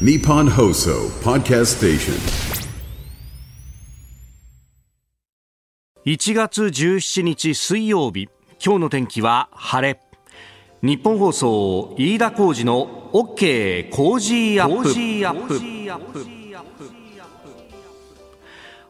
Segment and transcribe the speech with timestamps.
[0.00, 2.14] Nippon Hoso Podcast Station.
[6.04, 8.28] 1月17日水曜日
[8.60, 10.00] 今日の天気は晴れ。
[10.82, 17.03] 日本放送飯田浩二の OK コージーアップ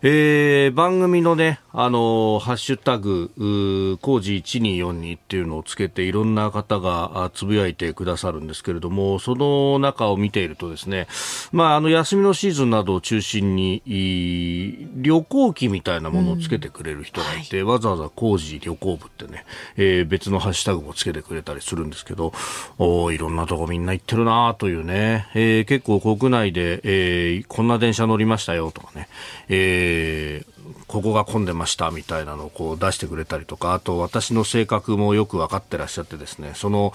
[0.00, 3.30] えー、番組のね、あのー、ハッシュタグ、
[4.00, 11.08] コージー1242っていうのをつけていろんな方がつぶやいてくださるんですけれども、その中を見ているとですね、
[11.50, 13.82] まあ、あの、休みのシーズンなどを中心に、
[14.96, 17.66] 旅行記みたいなものをつけてくれる人がいて、うん。
[17.66, 19.44] はい、わざわざコージー旅行部ってね、
[19.76, 22.32] えー、別のハッシュタグもつけてくれたりするんですけど、
[22.78, 29.08] おいろんなとこみんな行ってるなというね、えー、結構国内で、えー、こんな電車乗りましたよとかね、
[29.48, 36.92] えーえー、ここが混んでましたみたいなのをこう出してくれたりとか、あと私の性格もよく分かってらっしゃってですね、その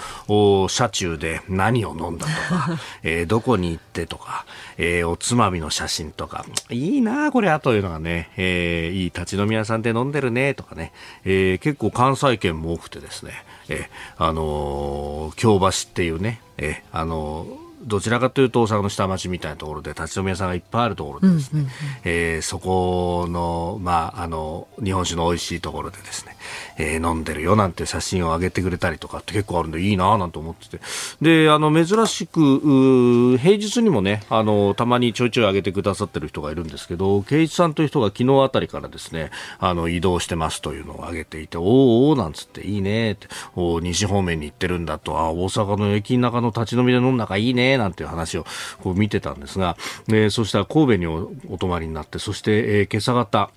[0.69, 4.45] 車中で何を飲んだとか、 えー、どこに行ってとか、
[4.77, 10.91] えー、おつまみの写真とか、いいなこれはというのがね、えー、いい立ち飲み屋さんで飲んでるねとかね、
[11.25, 21.71] えー、結構関西圏も多くてですね、えー、あのー、京橋っていうね、えー、あのーどちらかというと大阪の下町みたいなところで立ち飲み屋さんがいっぱいあるところでですね、うんうんうん、
[22.05, 26.32] えー、そこの,、まあ、あの日本酒の美味しいところでですね、
[26.77, 30.79] えー、飲んでるよなんて写真を上げてくれたりとかって結構あるんでいいななんて思ってて。
[31.21, 41.65] であの珍しく平日にもねあのたまにちょいちょい上げてくださってる人がいるんですけど圭一さんという人が昨日あたりからですねあの移動してますというのを上げていておー
[42.09, 48.45] おーなんつっていいねってお西方面に行ってるんだとあ大阪の駅の中の立ち飲みで飲んだかいいねなんていう話を
[48.81, 49.77] こう見てたんですが、
[50.09, 53.51] えー、そしたら神戸におお泊まりになってそして、えー、今朝方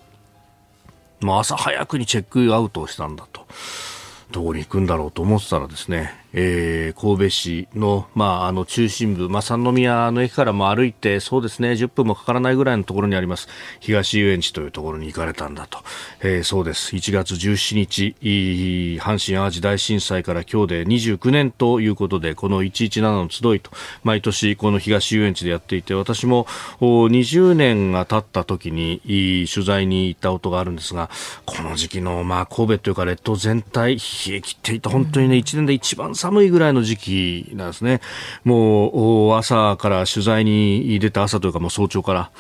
[1.21, 3.47] もう朝早くにチェックアウトをしたんだと。
[4.31, 13.49] どこに行くんだろうと思ってたらですね、えー、神戸市の、まあ、あの中心部、まあ、三宮の駅からも歩いて、そうですね、10分もかからないぐらいのところにあります、
[13.81, 15.79] 東遊園地というところに行かれたんだと。
[16.21, 16.95] えー、そうです。
[16.97, 18.17] 1月17日、
[19.01, 23.71] 阪神淡路大震災から今日で29年ということで、この117の集いと、
[24.03, 26.47] 毎年この東遊園地でやっていて、私も
[26.81, 29.01] 20年が経った時に
[29.53, 31.11] 取材に行ったことがあるんですが、
[31.45, 34.01] この時期の、まあ、神戸というか列島全体、冷
[34.35, 38.01] え切っていた、本当にね、1年で一番寒いぐらいの時期なんですね。
[38.45, 42.31] もう朝から取材に出た朝というかもう早朝から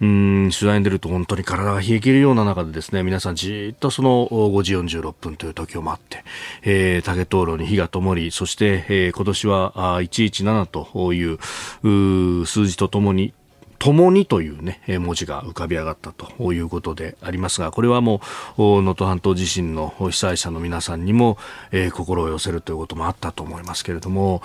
[0.00, 6.24] うん取材に出ると本当に体が冷え切るような中でですね皆さんじっとその5時46分という時を待って、
[6.62, 13.32] えー、竹灯籠に火が灯りそして、えー、今年はあ117という数字とともに
[13.78, 18.20] 共にというね、文字が浮かび上がったということでありますが、これはも
[18.56, 21.38] う、能登半島地震の被災者の皆さんにも、
[21.72, 24.42] えー、心を寄せるということもあったと思いますけれども、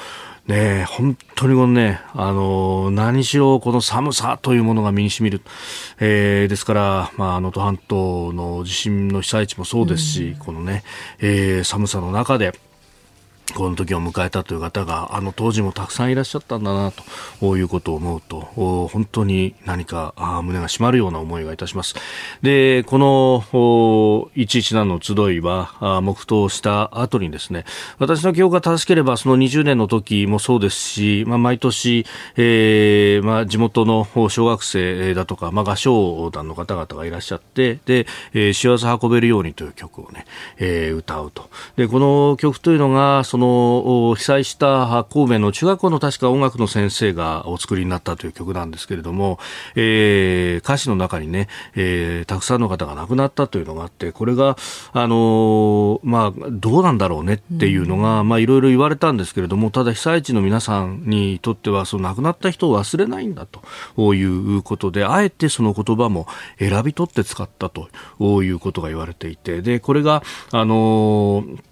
[0.48, 5.42] ね、本当にこのね、あの、何しろこの寒さというものが身に染みる。
[6.00, 10.84] えー、ですから、まあ、能登半島の地震の被災地もそうですし、うん、このね、
[11.20, 12.54] えー、寒さの中で、
[13.54, 16.92] この時を迎えたという方があの当時もたくさんいらっしゃったんだな
[17.40, 18.40] ということを思うと
[18.92, 20.14] 本当に何か
[20.44, 21.96] 胸が締まるような思いがいたします。
[22.42, 23.42] でこの
[24.36, 27.66] 117の集いは黙祷した後にですね
[28.00, 32.06] 私の記憶が正しければその20年の時もそうですし、まあ、毎年、
[32.38, 40.26] えーまあ、地元の小学生だとか、まあ、合唱団の方々がいらっしゃってで、えー、幸せ運べるようにという曲をね、
[40.58, 41.50] えー、歌うと。
[41.76, 49.40] でこの曲というのがそのの被災した神戸の中学校の確か音楽の先生がお作りになったという曲なんですけれども、
[49.76, 54.58] えー、歌詞の中にね、えー、たくさんの方が亡くなったというのがあって、これが、
[54.94, 66.28] あのー、まあ、どうなんだろうねっていうのが、まあ、いろいろ言われたんですけれども、ただ被災地の皆さんにとっては、その亡くなった人を忘れないんだということで、あえてその言葉も
[66.60, 67.90] 選び取って使ったと
[68.44, 71.71] いうことが言われていて、で、これが、あのー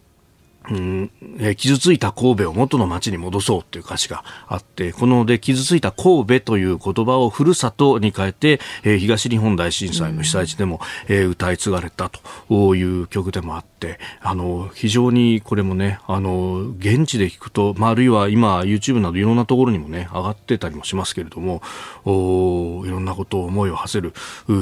[0.71, 12.11] うんえ、傷ついた神戸を元の町に戻そうという歌詞があって、こので傷ついた神戸という言葉をふるさとに変えて、え、東日本大震災の被災地でも、え、歌い継がれた
[12.49, 21.61] という曲でもあって、あの、非常にこれもね、あの、現地で聞くと、まあ、あるいは今 YouTube などいろんなところにもね、上がってたりもしますけれども、
[22.05, 24.13] おいろんなことを思いを馳せる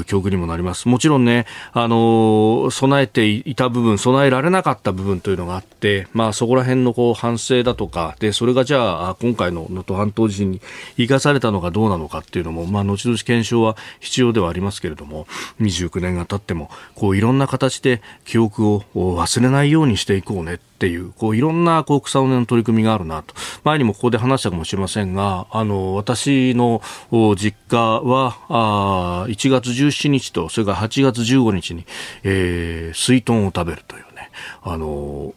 [0.06, 0.88] 曲にもなります。
[0.88, 10.62] もちろんね、あの、備えていた部分、備えられなかった部分というのがあって、まあ、そこら辺のこう反省だとかでそれがじゃあ今回の能登半島地震に
[10.98, 15.28] 生かされたのかどうなのかっていうのも、まあ、後々検証は必要ではありますけれども
[15.62, 23.34] 29年が経ってもこういろんな形で記憶を忘れないようにしていこうねっていう、こういろんなこう草の根の取り組みがあるなと。
[23.64, 26.82] 前にもここで話したかもしれませんが、あの、私の
[27.36, 31.88] 実家は、あ1月17日と、それから8月15日に、
[32.24, 34.30] えー、水豚を食べるというね、
[34.62, 35.34] あの、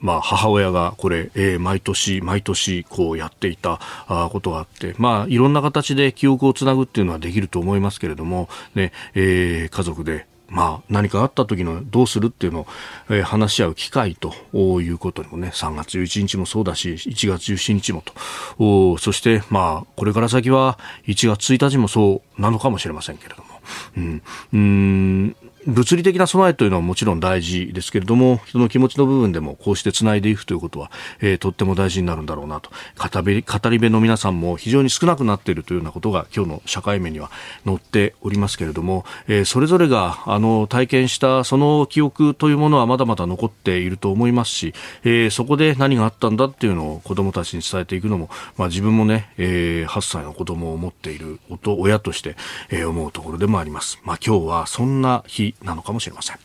[0.00, 12.66] まあ、母親がこれ、えー、毎年毎年こうやっていたあことがあって、まあ、いろんな形で記憶をつなぐっていうのはできると思いますけれども、ねえー、家族でまあ、何かあった時のどうするっていうのを、
[13.08, 14.34] え、話し合う機会と
[14.80, 18.02] いうことにもね、3月11日もそうだし、1月17日も
[18.58, 20.76] と、そして、まあ、これから先は
[21.06, 23.60] 1月1日もそうなのかもしれませんけれども、
[23.96, 25.36] うん、うん。
[25.70, 30.90] 物理的な備えというのはもちろん大事ですけれども、人の気持ちの部分でもこうして繋いでいくということは、
[31.20, 32.70] えー、とっても大事になるんだろうなと。
[32.96, 37.30] 語り語り部の皆さんも非常に少なくなっているというようなことが今日の社会面には
[37.64, 44.74] 載っておりますけれども、えー、それぞれがあの体験したその記憶というものはまだまだ残っていると思いますし、
[45.04, 52.36] えー、そこで何があったんだっていうのを子供たちに伝えていくのも、まあ、自分もね、えー、8歳の子供を持っている親として、
[52.70, 54.00] えー、思うところでもあります。
[54.04, 56.36] まあ、今日はそんな日なのかもしれません。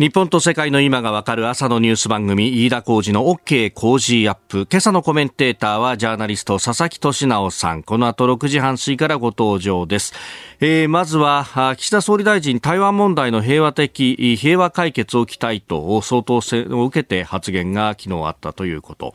[0.00, 4.66] 日本と世界の今がわかる朝のニュース番組、飯田浩二の OK 工事アップ。
[4.70, 7.82] 今朝のコメンテーターはジャーナリスト佐々木俊直さん。
[7.82, 10.14] この後6時半過ぎからご登場です。
[10.62, 19.12] えー、まずは、岸田総理大臣台湾問題の平和的、平和解決を期待と、総統選を受けて発言が昨日あったということ。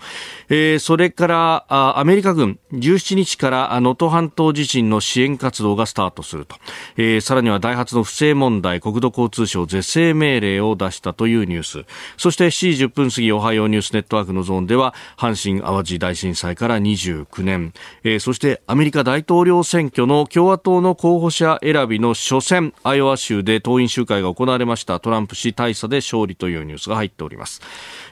[0.49, 1.65] えー、それから、
[1.99, 6.57] アメリカ軍17日から能登半島地震の支援活動がスタートすると。
[6.95, 11.85] えー、さらにはダイハツの不正問題、国土交通省是正命令を出したというニュース。
[12.17, 17.73] そして7時10分過ぎ、おはようニュースネットワークのゾーンでは、阪神淡路大震災から29年。
[18.03, 24.99] えー、そしてアメリカ大統領選挙の共和党の候補者選びの初戦、アイオワ州で党員集会が行われました。
[24.99, 27.61] トランプ氏大差で勝利というニュースが入っております。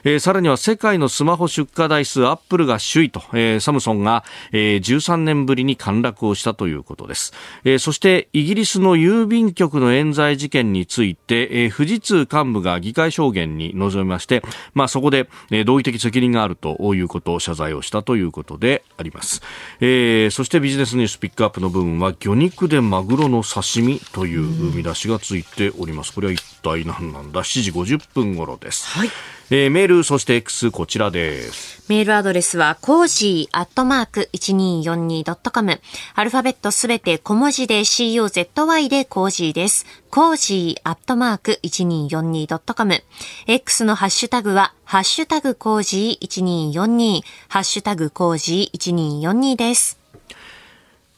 [0.04, 7.32] えー、さらには世界のスマホ出荷台数アップルが首位と、えー、サムソンが、えー、13年ぶりに陥落をしたということです、
[7.64, 14.42] えー、そしてイギリスの郵便局の冤罪事件について、えー、富士通幹部が議会証言に臨みまして、
[14.74, 19.42] まあ、そこで、えー、同意的責任があるということを謝罪をしたということであります、
[19.80, 26.12] えー、そしてビジネスニュースピックアップの部分は魚肉でマグロの刺身という見出しがついております。
[26.12, 29.10] これは一体何なんだ？7時50分頃です、はい。
[29.50, 31.84] えー、メール、そして X、こちらです。
[31.86, 35.80] メールアドレスは、コージーアットマーク 1242.com。
[36.14, 39.84] アルファベットすべて小文字で COZY でコージーです。
[40.08, 43.02] コージーアットマーク 1242.com。
[43.46, 49.98] X のハッシュタグは、ハッシュタグコージー1242、ハッシュタグコージー1242です。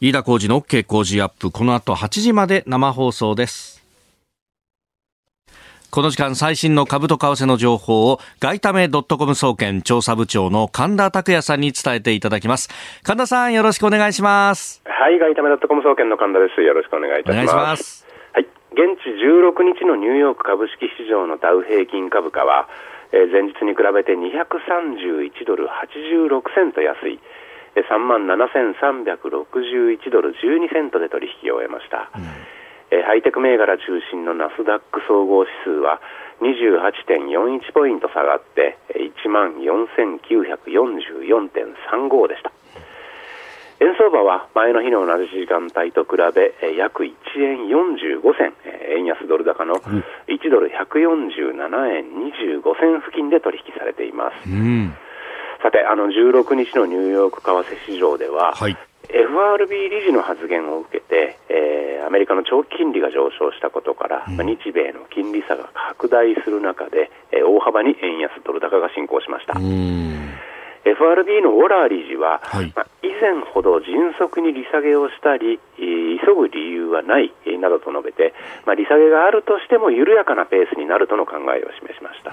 [0.01, 1.53] 飯田浩司の OK Cozy up。
[1.53, 3.76] この後8時まで生放送です。
[5.91, 12.69] この時間最新の株と為替の情報を外為ドットコム総研調査部長の神田拓也さんに伝えていただきます。
[13.03, 14.83] 神田さんよろしくお願いします。
[14.85, 16.63] はい、外為ドットコム総研の神田です。
[16.63, 17.55] よろしくお願いいたします。
[17.55, 22.69] ますはい、現地16日のニューヨーク株式市場のダウ平均株価は、
[23.13, 27.21] えー、前日に比べて231ドル86セント安い、
[27.77, 32.11] 3万7361ドル12セントで取引を終えました。
[32.17, 32.56] うん
[32.97, 36.01] えハイテク銘柄中心のナスダック総合指数は
[36.41, 42.51] 28.41ポイント下がって1万4944.35でした。
[43.81, 48.55] 円相場は前の日の同じ時間帯と比べ約1円45銭
[48.97, 49.93] 円安ドル高の1
[50.51, 51.53] ドル147
[51.93, 54.97] 円25銭付近で取引されています、うん、
[55.63, 69.55] さてあの16日のニューヨーク為替市場では、はい FRB 理事の発言を受けて、えー、アメリカの長期金利が上昇したことから、うん、日米の金利差が拡大する中で、えー、大幅に円安ドル高が進行しました。
[70.87, 78.35] FRB のウォラー理事は、はい、まあ、以前ほど迅速に利下げをしたり、急ぐ理由はない、などと述べて、
[78.65, 82.31] まあ、利下げがあるとしても緩やかなペースになるとの考えを示しました。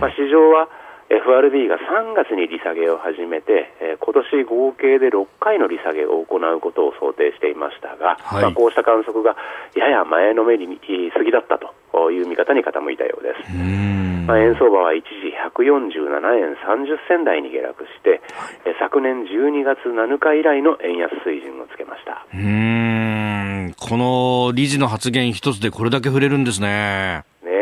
[0.00, 0.68] まあ、市場は
[1.08, 9.36] FRB が3月に利下げを始めて、えー、今年合計で6回の利下げを行うことを想定していましたが、はい、まあ、こうした観測が
[9.76, 13.86] やや前のめりに過ぎだったという見方に傾いたようです。
[14.26, 27.24] まあ、円相場は一時147円30銭台に下落して、はい、昨年12月7日以来の円安水準をつけましたうんこの理事の発言一つでこれだけ触れるんですね。
[27.44, 27.52] ね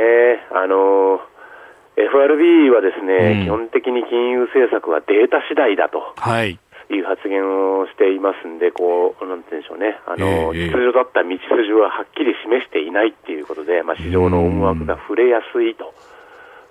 [0.52, 1.03] あのー
[2.34, 3.44] FRB はですね、うん。
[3.44, 6.14] 基本的に金融政策はデータ次第だと。
[6.16, 6.58] はい。
[6.90, 7.40] いう発言
[7.80, 15.94] をしていますんで、こう、なんて言うんでしょうね、あの、ええ秩序だった道筋ははっきり示していないっていうことで、まあ、市場の思惑が触れやすいと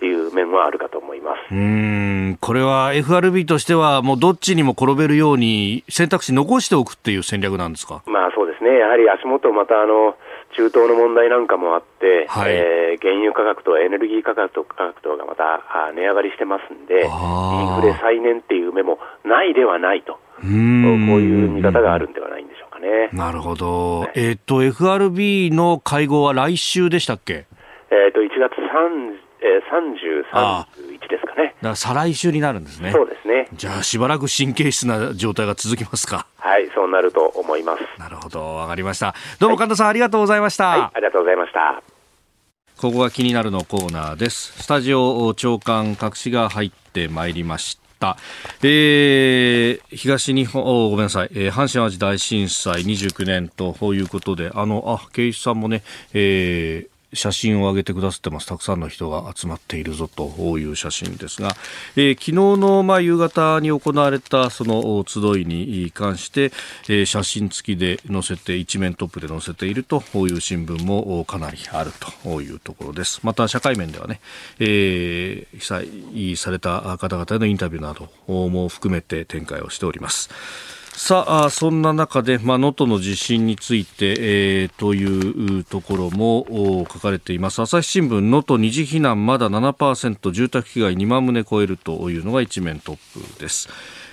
[0.05, 1.51] いう面はあるかと思います。
[1.51, 8.03] うーん、これは FRB としてはもうどっちにも転べるように選択肢残しておくっていう戦略なんですか？
[8.05, 10.15] まあそうですね、やはり足元、またあの
[10.53, 15.55] 中東の問題なんかもあって、はいえー原油価格とエネルギー価格と価格とがまた
[15.87, 23.09] あ値上がりしてますんで、インフレ再燃っていう目もないではないと、うーんこういう見方があるんではないんでしょうかね。
[23.11, 24.07] なるほど。
[24.15, 27.45] えっと、FRB の会合は来週でしたっけ？
[27.89, 31.55] えー、と1月3、えー、あ30、31ですかね。
[31.61, 32.91] だ再来週になるんですね。
[32.91, 33.47] そうですね。
[33.53, 36.27] じゃあしばらく神経質な状態が続きますか。
[36.37, 37.83] はい、そうなると思います。
[38.33, 39.13] なるほど、わかりました。
[39.39, 40.69] どうも神田さん、ありがとうございました。
[40.69, 41.83] はい、ありがとうございました。
[42.77, 44.63] ここが気になるのコーナーです。
[44.63, 48.17] スタジオ長官隠しが入ってまいりました。
[48.61, 58.47] えー、東日本、おごめんなさい、えー阪神・淡路大震災29年ということで、あの、あ、圭一さんもね、えー写真を上げてくださってます。
[58.47, 61.55] たくさんの人が集まっているぞという写真ですが、
[61.95, 66.51] えー昨日のまあ夕方に行われたその集いに関して、
[66.87, 71.91] えー写真付きで載せて一面トップで載せているという新聞もかなりある
[72.23, 73.19] というところです。
[73.23, 74.19] また社会面ではね、
[74.59, 80.29] えー被災された方々へのインタビューなども含めて展開をしております。
[80.95, 87.61] さあ、そんな中で、まあ、能登の地震について、えーというところもお書かれています。
[87.61, 92.97] 朝日新聞、能登二次避難まだ7%、住宅被害2万棟超えるというのが一面トッ
[93.35, 93.69] プです。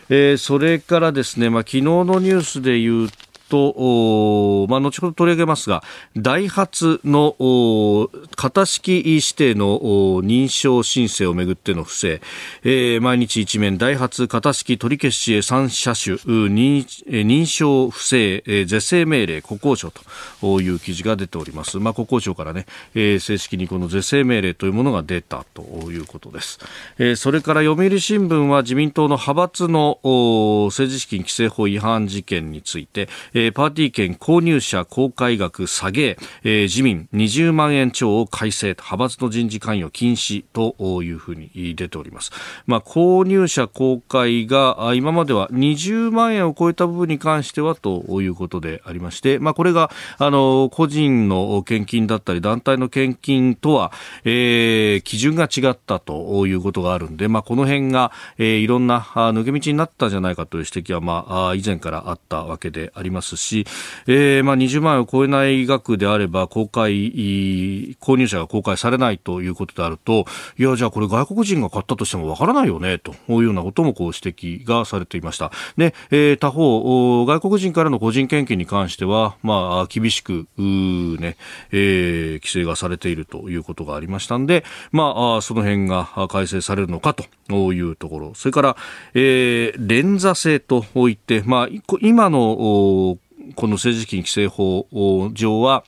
[0.09, 3.09] えーそれからですね、まあ、昨日のニュースで言う
[3.51, 5.83] と、まあ、後ほど取り上げますが、
[6.17, 9.79] ダイハツの型式指定の
[10.23, 12.21] 認証申請をめぐっての不正、
[12.63, 16.17] えー毎日一面、ダイハツ型式取り消しへ3車種、
[16.49, 19.93] 認認証不正、えー是正命令、国交省
[20.41, 21.79] という記事が出ております。
[21.79, 26.61] まあ、国交省からね、えー正式にこの是正命令というものが出たということです。
[26.99, 42.31] えーそれから読売新聞は自民党の派閥の政治資金規正法違反事件について、ーパーティー券購入者公開額下げ、えー自民20万円超を改正、派閥の人事関与禁止というふうに出ております。
[42.67, 53.93] まあ、購入者公開が今までは20万円を超えた部分に関してはということでありまして、まあ、これがあの個人の献金だったり団体の献金とは、
[54.25, 63.67] えー基準が違ったということがあるんで、まあ、この辺が、えーいろんな抜け道になったんじゃないかという指摘は、ま、あ以前からあったわけでありますすし、
[64.07, 66.91] えーまあ、20万円を超えない額であれば公開
[68.01, 70.27] 購入者が公開されないということであると
[70.59, 74.19] いやじゃあこれ外国人が買ったとしてもわからないよねというようなこともこう指
[74.63, 75.51] 摘がされていました。
[75.77, 80.63] で、えー他方外国人からの個人献金に関しては、まあ、厳しくう
[81.19, 81.37] ね、
[81.71, 88.35] えー規制がされているということがありましたんで、まあ、その辺が改正されるのかというところ。
[88.35, 88.77] それから、
[89.15, 91.69] えー連座制といって、まあ、
[92.01, 93.19] 今のお
[93.55, 94.87] この政治資金規正法
[95.33, 95.85] 上は、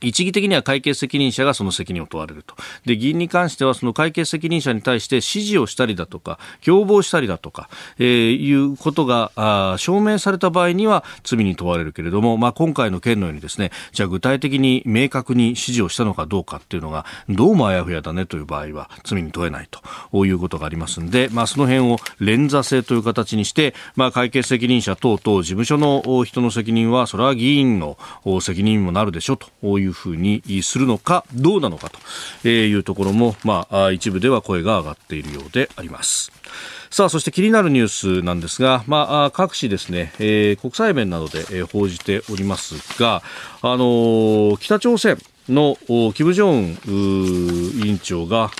[0.00, 2.54] 一義的には会計責任者がその責任を問われると。
[2.84, 7.68] で、議員に関してはその会計責任者に対して指示をしたりだとか、共謀したりだとか、
[7.98, 27.96] えーいうことが証明された場合には罪に問われるけれども、まあ、今回の件のようにですね、じゃあ具体的に明確に指示をしたのかどうかっていうのが、どうもあやふやだねという場合は罪に問えないということがありますんで、まあ、その辺を連座制という形にして、まあ、会計責任者等々事務所の人の責任は、それは議員の
[28.40, 31.90] 責任にもなるでしょうというふうにするのか、どうなのか
[32.42, 36.32] というところも、まあ、一部では声が上がっているようであります。
[36.90, 43.22] さあ、そして気になるニュースなんですが、まあ、各紙ですね、えー国際面などで、えー報じておりますが、
[43.62, 45.16] あのー北朝鮮、
[45.48, 45.76] の
[46.14, 48.50] 金正恩委員長が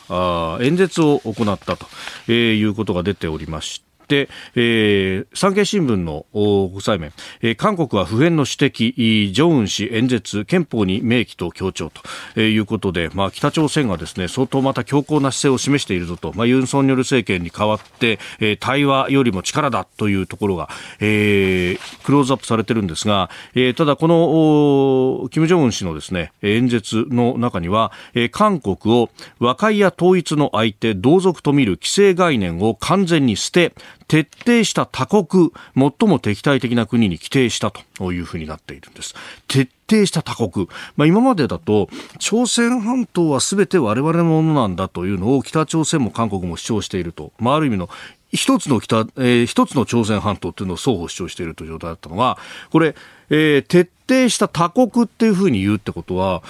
[0.61, 1.87] 演説を行ったと、
[2.29, 11.91] えいうことが出ておりまして、えー産経新聞の国際面、えー韓国は普遍の主敵、イジョンウン氏演説、憲法に明記と強調
[12.35, 33.73] と、いうことで、まあ、北朝鮮がですね、相当また強硬な姿勢を示しているぞと、まあ、ユン・ソンニョル政権に代わって、えー対話よりも力だというところが、えークローズアップされてるんですが、えーただこの、金正恩氏のですね、演説の中には、えー韓国を和解や統一の相手、同族と見る既成概念を完全に捨て、
[34.11, 39.15] 徹底した他国、最も敵対的な国に規定したというふうになっているんです。
[39.47, 40.67] 徹底した他国。
[40.97, 41.89] まあ、今までだと、
[42.19, 47.31] 朝鮮半島は全て我々のものなんだというのを北朝鮮も韓国も主張していると。
[47.39, 47.89] まあ、ある意味の
[48.33, 52.37] 一つの北、えー、一つの朝鮮半島っていうのを双方主張しているという状態だったのが、
[52.73, 52.97] これ、
[53.31, 56.43] えー、徹底した他国っていうふうに言うってことは、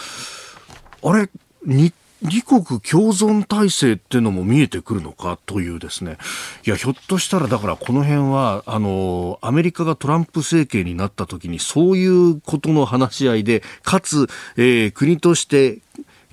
[1.02, 1.29] あれ、
[1.67, 6.19] 日二国共存体制っていうのも見えてくるのかというですね。
[6.67, 15.79] いや、ひょっとしたらだからこの辺は、あの、アメリカがトランプ政権になった時にそういうことの話し合いで、かつ、えー、国として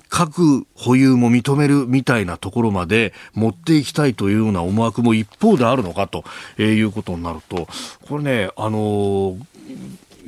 [0.08, 6.24] 核保有も認めるみたいなところまで持っていきたいというような思惑も一方であるのかと
[6.58, 7.68] いうことになると、
[8.08, 9.36] これね、あの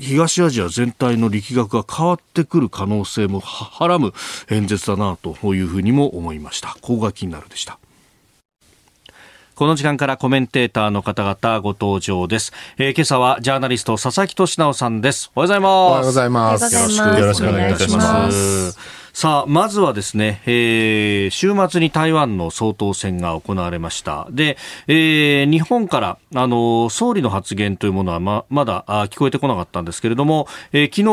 [0.00, 4.12] 東アジア全体の力学が変わってくる可能性もはらむ
[4.50, 6.76] 演説だなというふうにも思いました。
[6.80, 7.78] ここが気になるでした。
[9.54, 12.50] この時間からコメンテーターの方々ご登場です。
[12.78, 15.30] えー、今朝はジャーナリスト佐々木俊直さんです。
[15.34, 15.68] おはようございます。
[15.68, 16.74] おはようございます。
[16.74, 18.78] よろしくお願いいたします。
[19.12, 24.28] さあ、まずはですね、えー、週末に台湾の総統選が行われました。
[24.30, 31.04] で、えー、日本から、あの、総理の発言というものはま、まだ聞こえてこなかったんですけれども、えー、昨日、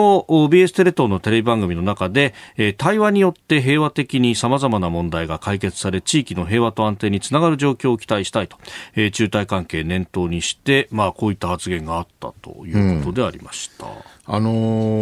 [0.48, 8.58] BS テレ東のテレビ番組の中で、えー、対話によって平和的に様々な問題が解決され、地域の平和と安定につながる状況を期待したいと、
[8.96, 13.88] えー、中台関係念頭にして、まあ、こういった発言があったということでありました。
[13.88, 13.92] うん、
[14.25, 14.51] あの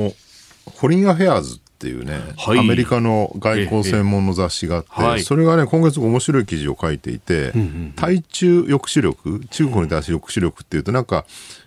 [0.10, 0.16] ー、
[0.66, 7.54] ホリンアフェアーズっていうね、はい、アメリカの外交専門の雑誌があって、はい、それがね、今月面白い記事を書いていて、
[7.96, 11.26] 対中抑止力、中国に対する抑止力っていうと、なんか、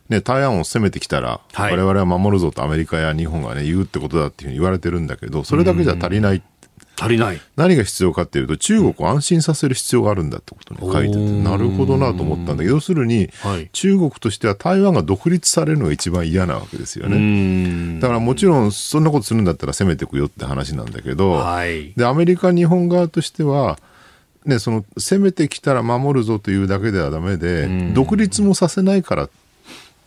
[0.09, 6.43] ね、台湾を攻めてきたら、はい、我々は守るぞとアメリカや日本がね、言うってことだっていうふうに言われてるんだけど、それだけじゃ足りない。
[6.99, 7.41] 足りない。
[7.55, 18.01] 何が必要かっていうと、中国を安心させる必要があるんだってことに書いてて、なるほどなと思ったんだけど、要するに、はい、中国としては台湾が独立されるのが一番嫌なわけですよね。
[18.01, 23.79] だからもちろん、そんなことするんだったら攻めていくよって話なんだけど、はい、で、アメリカ、日本側としては、
[24.45, 29.31] ね、その攻めてきたら守るぞというだけではだめで、独立もさせないからっ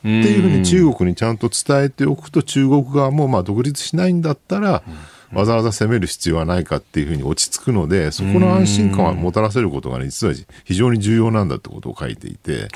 [0.01, 4.93] ていうふうに中国にちゃんと伝えておくと、中国側もまあ独立しないんだったら、うん
[5.33, 12.67] わざわざ攻める必要はないかっていうふうに落ち着くので、そこの安心感をもたらせることがね、実は非常に重要なんだってことを書いていて、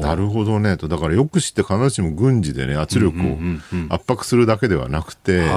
[0.00, 3.38] なるほどねと、だから抑止って必ずしも軍事でね、圧力を
[3.88, 5.48] 圧迫するだけではなくて、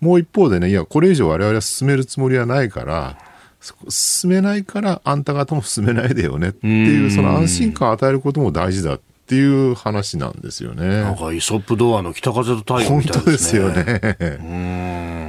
[0.00, 3.18] もう一方でね、いや、これ以上我々は進めるつもりはないから、
[3.88, 10.86] 進めないからあんた方も進めないでよねっていうその安心感を与えることも大事だっていう話なんですよね。
[11.02, 13.62] なんかイソップ童話の北風と太陽みたいですね。
[13.62, 14.12] 本当ですよ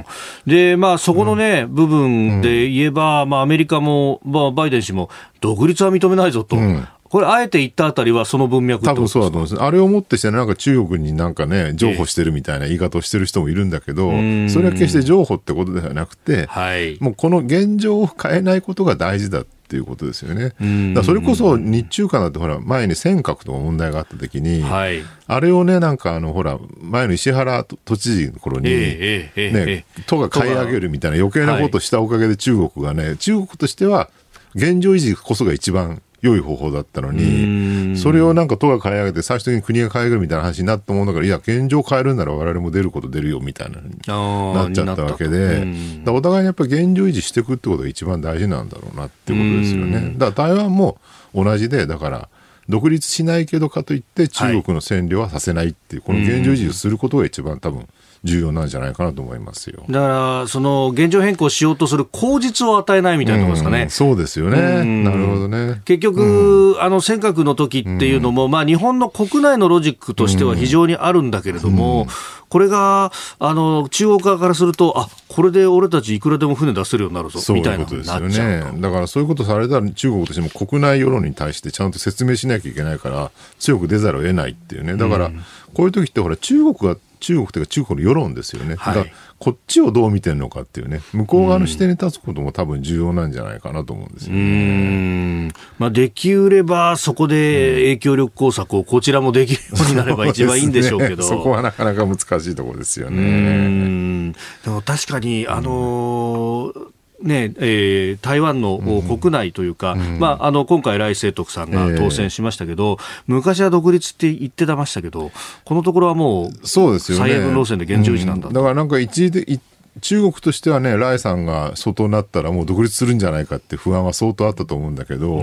[0.02, 0.04] ね。
[0.46, 6.56] で、まあそこのね、うん、部分で言えば、まあアメリカも、まあバイデン氏も独立は認めないぞと。
[6.56, 9.62] うんこれ、あえて言ったあたりはその文脈多分そうだと思うんです。
[9.62, 20.54] あれをもってして、なんか中国になんかね、譲歩してるみたいな言い方をしてる人もいるんだけど、それは決して譲歩ってことではなくて、はい、もうこの現状を変えないことが大事だっていうことですよね。
[20.94, 34.10] だそれこそ日中間だってほら前に尖閣とか問題があった時に、はい、あれをねなんかあのほら前の石原都知事の頃に、えー、ね、都が買い上げるみたいな余計なことをしたおかげで中国がね、中国としては
[34.54, 45.66] 現状維持こそが一番良い方法だったのに、それをなんか都が買い上げて、最終的に国が買い上げるみたいな話になったもんだから、いや、現状変えるなら我々も出ること出るよみたいななっちゃったわけで、
[46.06, 50.14] お互いにやっぱり現状維持していくってことが一番大事なんだろうなってことですよね。
[50.16, 50.98] だから台湾も
[51.34, 52.28] 同じで、だから、
[52.68, 57.86] 独立しないけどかといって中国の占領はさせないっていう、この現状維持をすることが一番多分
[58.24, 59.84] 重要なんじゃないかなと思いますよ。
[59.88, 60.08] だか
[60.42, 65.80] らその現状変更しようとする口実を与えないみたいなところですかね、うん、そうですよね、なるほどね。
[65.84, 72.06] 結局、うん、あの尖閣の時っていうのも、うん、まあ、日本の国内のロジックとしては非常にあるんだけれども、
[72.48, 78.80] これがあの中国側からすると、あこれで俺たちいくらでも船出せるようになるぞみたいなことですよね。
[78.80, 84.96] だからそういうことされたら中国としても国内世論に対してちゃんと説明しなきゃいけないから、強く出ざるを得ないっていうね。
[84.96, 85.30] だから、
[85.74, 89.04] こういう時ってほら中国が中国というか中国の世論ですよね、はい、だ
[89.38, 95.52] こっちをどう見てるのかっていうね、向こう側の視点に立つことも多分重要なんじゃないかなと思うんですよね。
[95.78, 104.32] まあ、できうれば、そこで影響力工作をこちらもできるようになれば一番いいんでしょうけど、 そ、ね、こはなかなか難しいところですよね。
[104.64, 115.32] でも確かに、あのーねえー、台湾の国内というか、うん、まあ、あの今回、来清徳さんが当選しましたけど、えー、昔は独立って言ってましたけど、
[115.64, 119.60] このところはもう、そうですよね、最悪路線で現状維持なんだ、うん、だからなんか一時的
[120.00, 125.40] 中国としてはね、ライさんが外になったらもう独立するんじゃないかって不安は相当あったと思うんだけど、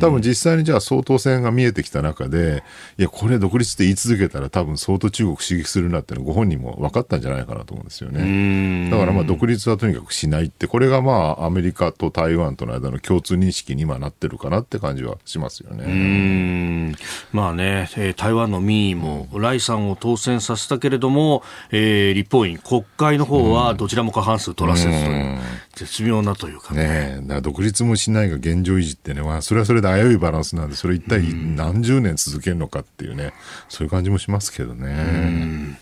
[0.00, 2.62] 多分実際にじゃあ総統選が見えてきた中で、
[2.98, 8.90] いや、これ独立って言い続けたら多分相当中国刺激するなっていうのご本人も分かったんじゃないかなと思うんですよね。
[8.90, 16.94] だからまあ独立はとにかくしないって、これがまあアメリカと台湾との間の共通認識に今なってるかなって感じはしますよね。
[17.32, 25.38] まあね、えー、台湾の民意もライさんを当選させたけれども、えー、立法院、国会の方はどちらも過半数取らせずという、
[25.74, 27.20] 絶妙なというかね。
[27.22, 33.32] ね独立もしないが現状維持ってね、まあ、それはそれで危ういバランスなんで、それ一体何十年続けるのかっていうね、
[33.68, 35.78] そういう感じもしますけどね。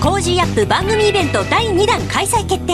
[0.00, 2.72] Cozy up 番組イベント第2弾開催決定。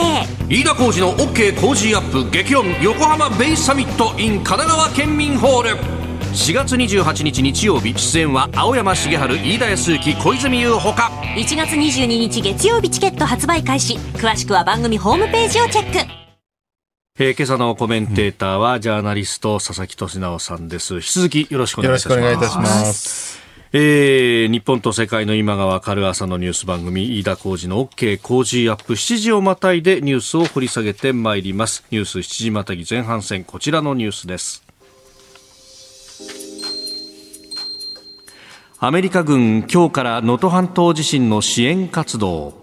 [0.49, 6.02] 飯田浩司の OK コージーアップ激論横浜ベイサミット in 神奈川県民ホール
[6.33, 16.11] 4月28日日曜日出演は青山繁晴飯田泰之小泉悠ほか1月22日月曜日チケット発売開始詳しくは番組ホームページをチェック
[17.19, 20.95] えー、今朝のコメンテーターはジャーナリスト佐々木俊尚さんです。
[20.95, 22.17] 引き続きよろしくお願いいたします。
[22.17, 23.39] よろしくお願いいたします。
[23.73, 31.85] えー、日本と世界の今がわかる朝のニュース番組飯田浩二の OK 工事アップ7時をまたいでニュースを掘り下げてまいります。
[31.91, 34.63] ニュース7時またぎ前半戦こちらのニュースです。
[38.85, 42.53] アメリカ軍今日から能登半島地震の支援活動。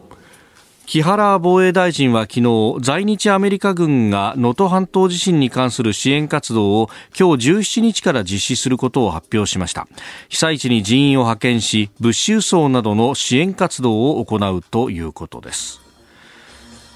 [0.85, 9.89] 木原防衛大臣は昨日在日アメリカ軍が能登半島地震に関する支援活動を今日17日から実施することを発表しました。
[10.29, 15.90] 被災地に人員を派遣し物資輸送などの支援活動を行うということです。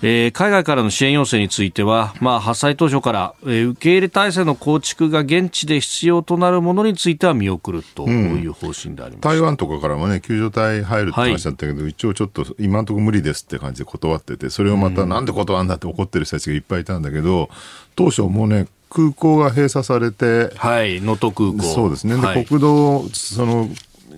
[0.06, 17.48] えー、海外からの支援要請については、まあ、発災当初から、えー、受け入れ体制の構築が現地で必要となるものについては見送るという方針であります、うん、台湾とかからもね、救助隊入るって話だったけど、はい、一応ちょっと今のところ無理ですって感じで断ってて、それをまたなんで断るんだって怒ってる人たちがいっぱいいたんだけど、
[17.96, 21.62] 当初もうね、空港が閉鎖されて、はい、能登空港。
[21.62, 22.16] そうですね。
[22.16, 23.70] で、はい、国道、その、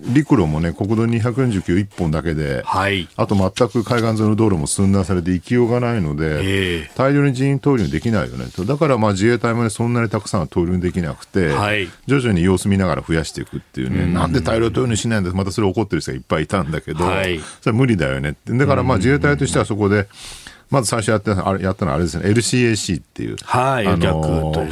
[0.05, 8.45] 陸路もね、国道249一本だけで、はい、あと全く海岸沿いの道路も寸断されて行きようがないので、えー、大量に人員投入できないよね。
[8.55, 8.65] と。
[8.65, 18.29] だからまあ自衛隊もね、そんなにたくさんは投入できなくて、はい、徐々に様子見ながら増やしていくっていうね、うん、なんで大量投入しないんだまたそれ怒ってる人がいっぱいいたんだけど、はい、それは無理だよね。
[18.29, 18.53] って。
[18.53, 20.07] だからまあ自衛隊としてはそこで、
[20.69, 22.29] まず最初やったあれやったのはあれですね。
[22.29, 24.21] LCAC っていう、はい、あの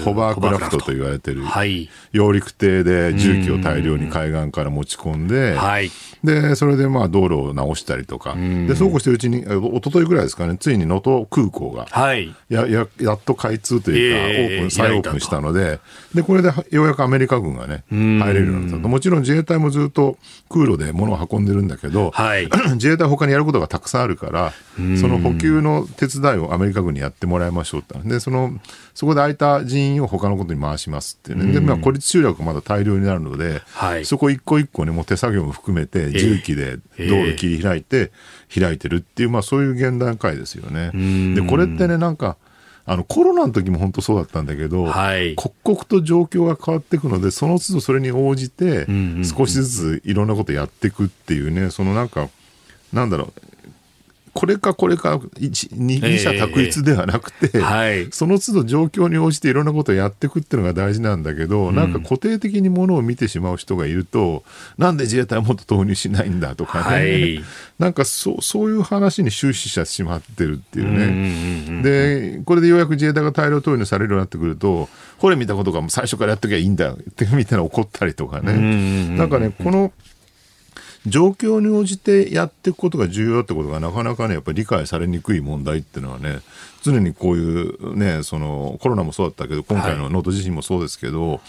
[0.04, 5.90] ホバークラフトと言われてる、はい、揚陸艇で重機を大量に海岸から持ち込んで、はい、
[6.24, 8.36] でそれでまあ道路を直したりとか。
[8.36, 15.80] でそうこうしてるうちに一昨日ぐらいですかねついに能登空港が、はい、やややっと開通というか、えー、オープン再オープンしたので
[16.14, 20.18] でこれでようやくアメリカ軍がね入れるようになったもちろん自衛隊もずっと
[20.50, 24.54] 空路で物を運んでるんだけど、はい、 自衛隊他にやることがたくさんあるから
[25.00, 28.54] その補給の手伝いをアメリカ軍にやってもらいましょうってでその
[28.94, 38.12] そこで空いた人員を他のことに回しますってね、でまあ、孤立集落がまだ大量になるので、はい、そこ一個一個ねもう手作業も含めて重機で道路切り開いて
[38.54, 40.92] 開いてるっていう、まあ、そういう現段階ですよね。
[41.36, 42.38] でこれってねなんか
[42.88, 48.86] あのコロナの時も本当そうだったんだけど、はい、刻々と状況が変わっていくのでその都度それに応じて
[49.24, 52.30] 少しずついろんなことやっていくっていうねそのなんか
[52.94, 53.55] なんだろう
[54.36, 64.44] これかこれか二者択一ではなくて、えーはい、その都度状況に応じていろんなことをやっていくっていうのが大事なんだけど、うん、なんか固定的にものを見てしまう人がいると
[64.78, 67.44] なんで自衛隊はもっと投入しないんだとかね、はい、
[67.80, 78.68] なんかそそういう話に終始してしまってるっていうね、うんうんうん、でこれでようやく自衛隊が大量投入されるようになってくるとこれ見たことが最初からやっときゃいいんだってみたいな怒ったりとかね、うんうんう
[79.12, 79.94] ん、なんかねこの
[81.06, 86.40] 状況に応じてやっていくことが重要ってことがなかなかねやっぱり理解されにくい問題っていうのはね
[86.82, 91.40] 常にこういうねそのコロナもそうだったけど今回の能登地震もそうですけど、はい、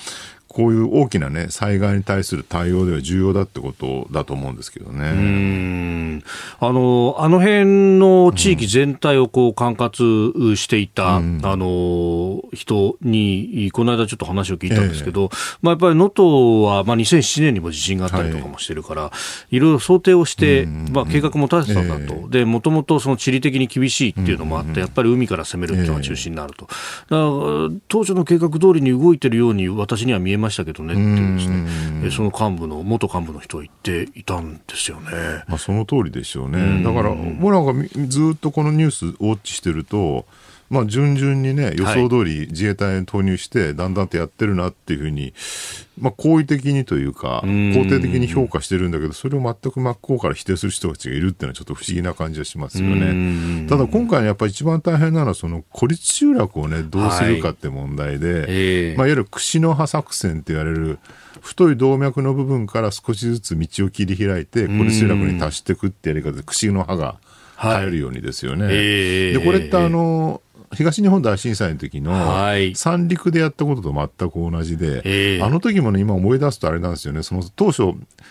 [0.49, 6.23] こういう大きなね、災害に対する対応では重要だってことだと思うんですけどね。
[6.61, 15.29] あの、あの辺の地域全体をこう管轄していた、うん、あの、人に、この間ちょっと話を聞いたんですけど、ええ、
[15.63, 19.13] まあやっぱり能登は、まあ2007年にも地震があったりとかもしてるから、は
[19.51, 22.29] い、いろいろ想定をして、まあ計画も立てたんだと。
[22.29, 26.67] え、で、もともとその地理的に厳しいっていうのもあって、やっぱり海から攻めるっていうのが中心になると。
[26.67, 26.77] だか
[27.11, 35.11] ら当初の計画通りに動いてるように私には見えましたけどねっていうですね、その幹部の、元幹部の人は言っていたんですよね。
[35.49, 36.83] まあ、その通りでしょうね。
[36.83, 40.27] だから、もうなんかずっとこのニュースウォッチしてると、
[40.69, 45.33] まあ、順々にね、予想通り自衛隊に投入して、だんだんとやってるなっていうふうに、
[45.99, 53.67] まあ、好意的にというか、肯定的に評価してるんだけど、それを全く真っ向から否定する人たちがいるっていうのは、ちょっと不思議な感じがしますよね。
[53.69, 58.45] ただ、今回やっぱり一番大変なのは、その孤立集落をね、どうするかって問題で、はい。
[58.49, 60.99] えー、まあ、いわゆる串の葉作戦って言われる、
[61.41, 67.19] 太い動脈の部分から少しずつ道を切り開いて、孤立集落に達していくってやり方で、串の葉が
[67.57, 68.65] 生えるようにですよね。
[68.67, 68.79] はいえ。
[69.35, 72.13] ー、で、これってあの、東日本大震災の時の
[72.75, 77.83] 三陸でやったことと全く同じで、はい、あの時もね、今思い出すとあれなんですよね、その当初、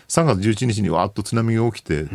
[0.08, 2.06] 3月11日にわーっと津波が起きて、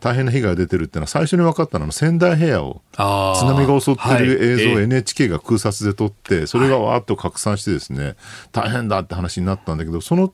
[0.00, 8.16] 大変な被害が出てるっていうのは、最初に分かったのは、仙台平野を津波が襲ってる映像を NHK が空撮で撮って、それがわーっと拡散してですね、
[8.52, 10.32] 大変だって話になったんだけど、その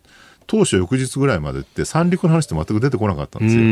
[0.48, 3.62] 当初翌日ぐらいまでって三陸の話って全く出てこなかったんですよ。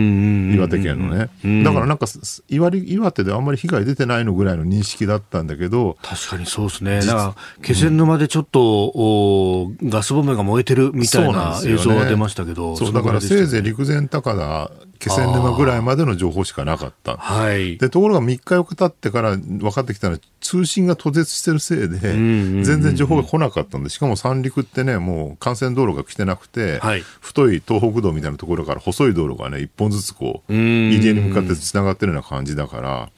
[0.55, 1.31] 岩手県のね。
[1.65, 2.07] だからなんか
[2.51, 5.97] 岩岩手であんまり被害出てないのぐらいの認識だったんだけど。
[6.03, 7.01] 確かにそうですね。
[7.01, 7.35] だから
[7.65, 12.77] 気仙沼でちょっと、おガスボンベが燃えてるみたいな映像が出ましたけど。
[12.77, 17.17] そう、ね、だからせいぜい陸前高田気仙沼ぐらいまでの情報しかなかった。
[17.17, 33.09] はい、でところが3日4日経ってから分かってきたのは通信が途絶してるせいで全然情報が来なかったんでしかも三陸ってねもう幹線道路が来てなくて、はい、太い東北道みたいなところから細い道路がね一本ずつこう入り江に向かってつながってるような感じだから。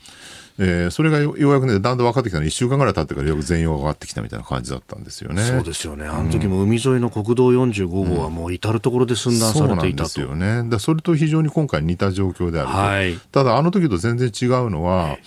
[0.60, 5.42] えー、それがようやくね、だんだん分かってきたの1週間ぐらい経ってからよく全容が上がってきたみたいな感じだったんですよね。
[5.42, 6.06] そうですよね。
[6.06, 10.04] あの時も海沿いの国道45号はもう至る所で寸断されていたと。
[10.04, 10.70] うん、そうなんですよね。
[10.70, 12.74] だそれと非常に今回似た状況であると。
[12.74, 15.22] はい、ただ、あの時と全然違うのは、はい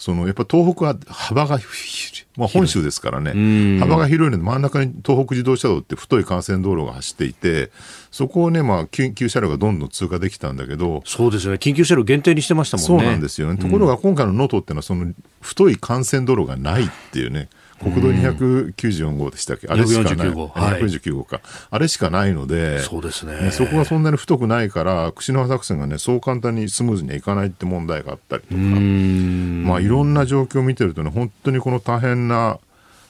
[0.00, 1.58] そのやっぱ東北は幅が
[2.40, 7.70] まあ、本州ですからね、幅が広いので、真ん中に東北自動車道って太い幹線道路が走っていて、
[8.10, 12.86] そこをね、まあ、緊急車両がどんどん通過できたんだけど、そうですね、緊急車両限定にしてましたもんね。
[12.86, 13.58] そうなんですよね。
[13.58, 17.50] ところが、今回の能登っていうのは、その太い幹線道路がないっていうね。
[17.82, 20.30] 国道294号でしたっけ、あれしかない。
[20.30, 20.48] 号。
[20.48, 21.40] はい、249号か。
[21.70, 23.50] あれしかないので、そうですね。
[23.52, 32.58] そこがそんなに太くないから、串の葉作戦がね、そう簡単にスムーズにいかないって問題があったりとか、まあいろんな状況を見てるとね、本当にこの大変な、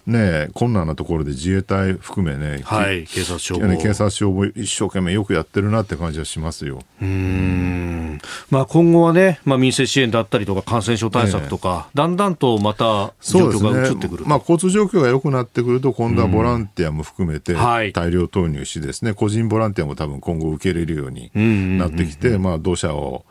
[0.07, 6.81] ね、困難なところで自衛隊含めね、はい、警察消防、ね、警察消防一生懸命よくやってるなって感じはしますよ。
[7.01, 8.19] うん。
[8.51, 21.31] まあ、今後はね、まあ、民生支援だったりとか感染症対策とか、だんだんとまた状況が移ってくる、ね、まあ、交通状況が良くなってくると今度はボランティアも含めて大量投入しですね、個人ボランティアも多分今後受け入れるように
[21.79, 23.25] なってきて、まあ、土砂を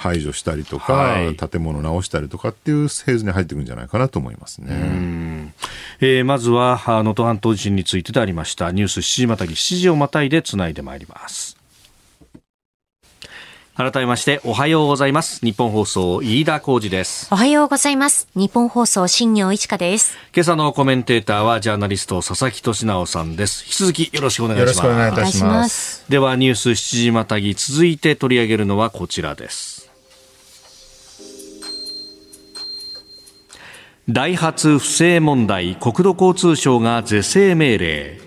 [0.00, 5.52] 排除したりとか、はい、建物を直したりとかっていうフェーズに入っていくんじゃないかなと思いますね。
[6.00, 8.72] えー、まずは能登半島地震についてでありました。
[8.72, 11.58] ニュース7時またぎ7時をまたいでつないでまいります。
[13.76, 15.44] 改めましておはようございます。
[15.44, 17.28] 日本放送飯田浩二です。
[17.30, 18.26] おはようございます。
[18.34, 20.16] 日本放送新業一華です。
[20.34, 23.64] 今朝のコメンテーターはジャーナリスト佐々木俊直さんです。
[23.66, 24.76] 引き続きよろしくお願いします。
[24.78, 26.06] よろしくお願いいたします。
[26.08, 27.52] ではニュース7時またぎ。
[27.54, 29.89] 続いて取り上げるのはこちらです
[34.12, 38.18] ダイハツ不正問題国土交通省が是正命令。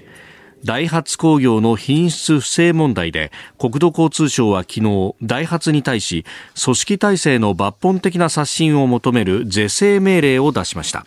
[0.64, 6.24] ダイハツ工業の品質不正問題で国土交通省は昨日ダイハツに対し
[6.64, 11.06] 組織体制の抜本的な刷新を求める是正命令を出しました。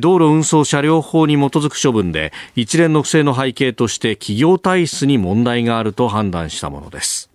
[0.00, 7.29] 道路運送車両法に基づく処分で一連の不正の背景として企業体質に問題があると判断したものです。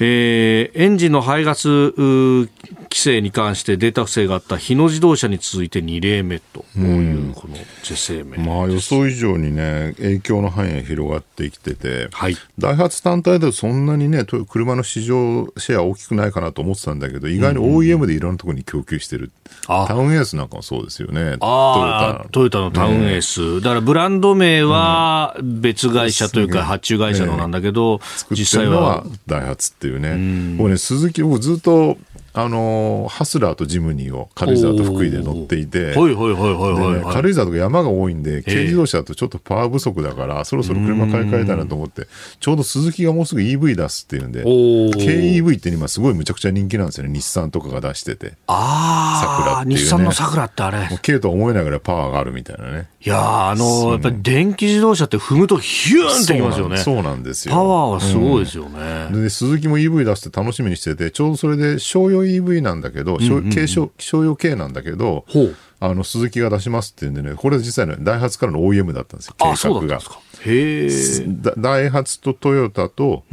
[0.00, 2.48] えー、エンジンの排ガス規
[2.94, 6.64] 制に関してデータ不正があった日野自動車に続いて2例目と。
[6.76, 19.30] いうこの是正名、まあ、予想以上にね影響の範囲が広がってきてて、はい、ダイハツ単体ではそんなにね車の市場シェア大きくないかなと思ってたんだけど意外に OEM でいろんなところに供給してる、
[19.68, 21.36] うんうん、タウンエースなんかもそうですよね。
[21.40, 22.70] あトヨタの。
[22.70, 29.04] タウンエース、ね、だからブランド名は別会社というか発注会社のなんだけど、ね、実際は。
[29.26, 31.98] ダイハツってっていうね、僕ね、鈴木、僕ずっと
[32.36, 36.14] あのハスラーとジムニーを軽井沢と福井で乗っていて、軽井
[37.34, 42.08] 沢とか山が多いんで、軽自動車だとちょっとパワー不足だから、そろそろ車買い替えたいなと思って、
[42.40, 48.32] ちょうど鈴木がもうすぐ EV 出すっていうんで、KEV って今すごいむちゃくちゃ人気なんですよね、日産とかが出してて。
[48.48, 50.88] ああ、日産の桜ってあれ。
[51.02, 52.88] 軽とは思えないぐらいパワーがあるみたいなね。
[53.00, 56.78] いやあのやっぱり電気自動車って踏むとヒューンってきますよね。
[56.78, 57.54] そうなんですよ。
[57.54, 59.08] パワーはすごいですよね。
[59.12, 63.18] で、鈴木も EV 出して楽しみにしてて、ちょうどそれで商用 EV なんだけど、
[63.52, 65.24] 軽商商用系なんだけど、
[65.80, 70.00] あの鈴木が出しますっていうんでね、これ実際ね、ダイハツからの OEM だったんですよ、計画が。
[70.46, 70.88] へ
[71.58, 73.24] ダイハツとトヨタと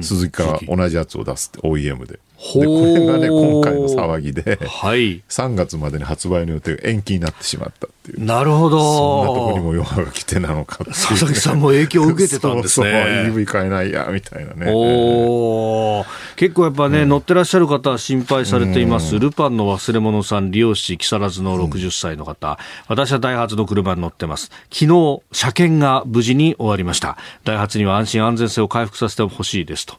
[0.00, 2.18] 鈴木から同じやつを出すって、OEM で。
[2.54, 8.24] でこれがね今回の騒ぎで、はい、 3月までに発売の予定が延期になってしまったっていう。
[8.24, 8.78] なるほど。
[8.78, 12.90] そんなところにも弱が来てなのかっていう、ね、佐々木さんも影響を受けてたんですね。
[12.90, 14.72] そうそう EV 買えないやみたいなね。
[14.74, 16.04] お
[16.36, 22.56] 結構やっぱね、うん、乗ってらっしゃる方は心配されています、ルパンの忘れ物さん利用し木更津の60歳の方、うん、
[22.88, 24.50] 私はダイハツの車に乗ってます。
[24.72, 27.16] 昨日車検が無事に終わりました。
[27.44, 29.94] ダイハツには安心安全性を回復させてほしいですと。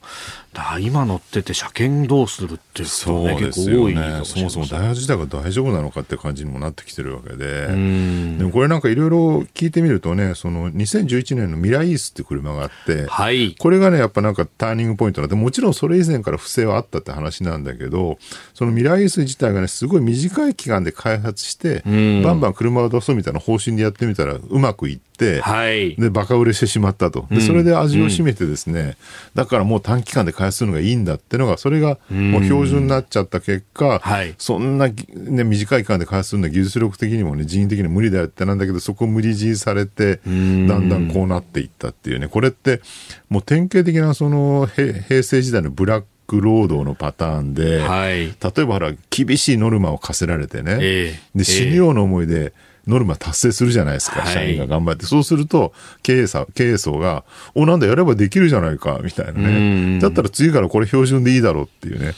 [0.53, 4.21] だ今乗ってて車検どうするってそうね、結構多いね。
[4.23, 7.92] そもそもダイハツ自体が大丈夫なのかって感じにもなってきてるわけで。
[8.37, 9.17] でもこれなんかいろいろ
[9.53, 18.17] 聞いてみるとね、その2011年のミライースって車があって、はい、これがね、やっぱなんかターニングポイントなんで、もちろんそれ以前から不正はあったって話なんだけど、
[18.63, 21.81] そのミライース自体がね、すごい短い期間で開発して、
[22.23, 27.27] バンバン車を出そうみたいな方針でやってみたらうまくいって、はい、で、バカ売れしてしまったと。
[27.29, 28.95] で、それで味を占めてですね、うん、
[29.35, 42.79] だからもう短期間で開発するのがいいんだっていうのが、それがもう標準になっちゃった結果、はい、そんな、ね、短い期間で開発するのは技術力的にもね、人員的にも無理だよってなんだけど、そこを無理強いされて、だんだんこうなっていったっていうね、これって、
[43.27, 48.33] もう典型的なその平成時代のブラック労働のパターンで、はい、例え
[48.65, 52.53] ばほら、厳しいノルマを課せられてね、えー、で死ぬような思いで、
[52.87, 55.05] ノルマ達成するじゃないですか、社員が頑張って。
[55.05, 57.23] そうすると、経営者、経営層が、
[57.55, 59.99] お、なんだ、やればできるじゃないか、みたいなね。
[59.99, 62.13] だったら次からこれ標準でいいだろうっていうね。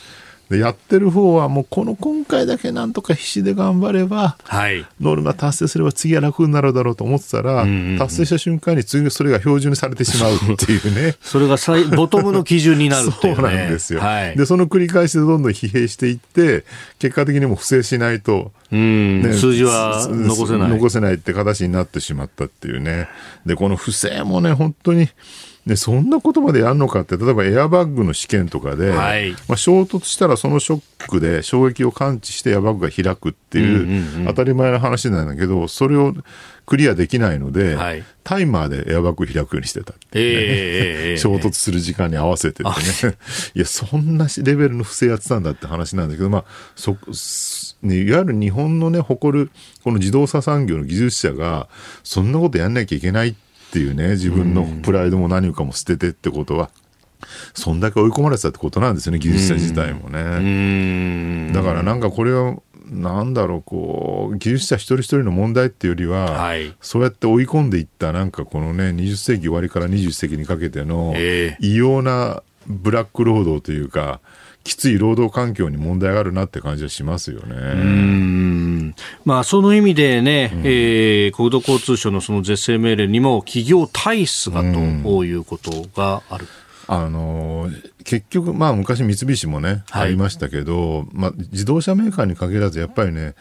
[0.50, 7.66] でやってる方はもうこの今回だけなんとか必死で頑張れば、はい、ノルマ達成すれば次は楽になるだろうと思ってたら、
[7.98, 11.16] 達成した瞬間に次それが標準にされてしまうっていうね。
[11.22, 16.64] それが最ボトムの基準になるっていう、ね、そうなんですよ、はい、でその繰り返しでどんどん疲弊していって
[17.00, 20.70] 結果的にも不正しないと、ね、数字は残せない。
[20.70, 23.08] 残せないって形になってしまったっていうね。
[23.46, 25.10] でこの不正もね本当に
[25.66, 36.14] でそんなことまでやるのかって例えばエアバッグの試験とかで、はい、まあ、衝突したらそのショックで衝撃を感知してエアバッグが開くっていう当たり前の話なんだけどそれを
[36.68, 42.72] クリアできないので、はい、タイマーでエアバッグ開くようにしてたっていうね、えー、 衝突する時間に合わせててね。
[43.56, 46.96] いやそんなレベルの不正やってたんだって話なんだけどまあそ
[47.82, 49.52] ね、いわゆる日本のね誇る
[49.84, 51.68] この自動車産業の技術者が
[52.04, 53.45] そんなことやんなきゃいけないって
[53.76, 56.70] っていうね、自分のプライドも何かも捨ててってことは、
[57.54, 61.52] そんだけ追い込まれてたってことなんですよね、技術者自体もね。
[61.52, 62.56] だからなんかこれは、
[62.90, 71.14] なんだろう、こう、技術者一人一人の問題っていうよりは、はい、そうやって追い込んでいった、なんかこのね、20世紀終わりから21世紀にかけての、
[71.60, 74.22] 異様なブラック労働というか、
[74.66, 78.96] きつい労働環境に問題があるなって感じはしますよね。
[79.24, 86.48] まあ、その意味でね、うん、えー、国土交通省のその是正命令にも企業体質がということがある。
[86.88, 87.70] あの
[88.04, 93.34] 結局、まあ、昔三菱もね、はい、ありましたけど、まあ、自動車メーカーに限らずやっぱりね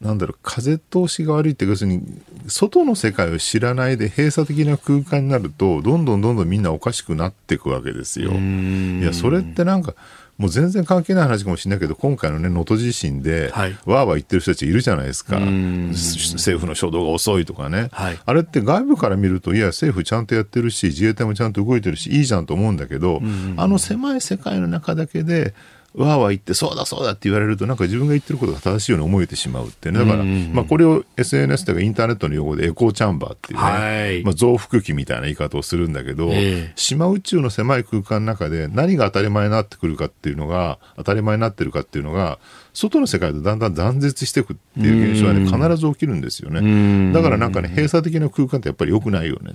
[0.00, 2.02] なんだろう風通しが悪いって要するに
[2.46, 8.30] 外の世界を知らないで閉鎖的な空間になるとどんどんどんどんみんなおかしくなっていくわけですよ。
[8.30, 9.94] いやそれってなんか
[10.38, 15.40] もう全然関係ない話かもしれないけど、今回のね、能登地震で、はい、わーわー言ってる人たちいるじゃないですか。
[15.40, 23.20] 政府の初動が遅いとかね、はい、あれって外部から見ると、いや、政府ちゃんとやってるし、自衛隊もちゃんと動いてるし、いいじゃんと思うんだけど、
[23.56, 25.54] あの狭い世界の中だけで、
[25.94, 29.98] わーわー言って、そうだそうだって言われると、なんか自分が言ってることが正しいように思えてしまうってね。
[29.98, 42.38] だから、まあこれを SNS とかインターネットの用語でエコーチャンバーっていうね、はい、まあ増幅器みたいな言い方をするんだけど、えー、島宇宙の狭い空間の中で何が当たり前になってくるかっていうのが、当たり前になってるかっていうのが、
[42.74, 47.12] 外の世界とだんだん断絶していくっていう現象はね、必ず起きるんですよね。
[47.12, 49.54] だからなんかね、閉鎖的な空間ってやっぱり良くないよね。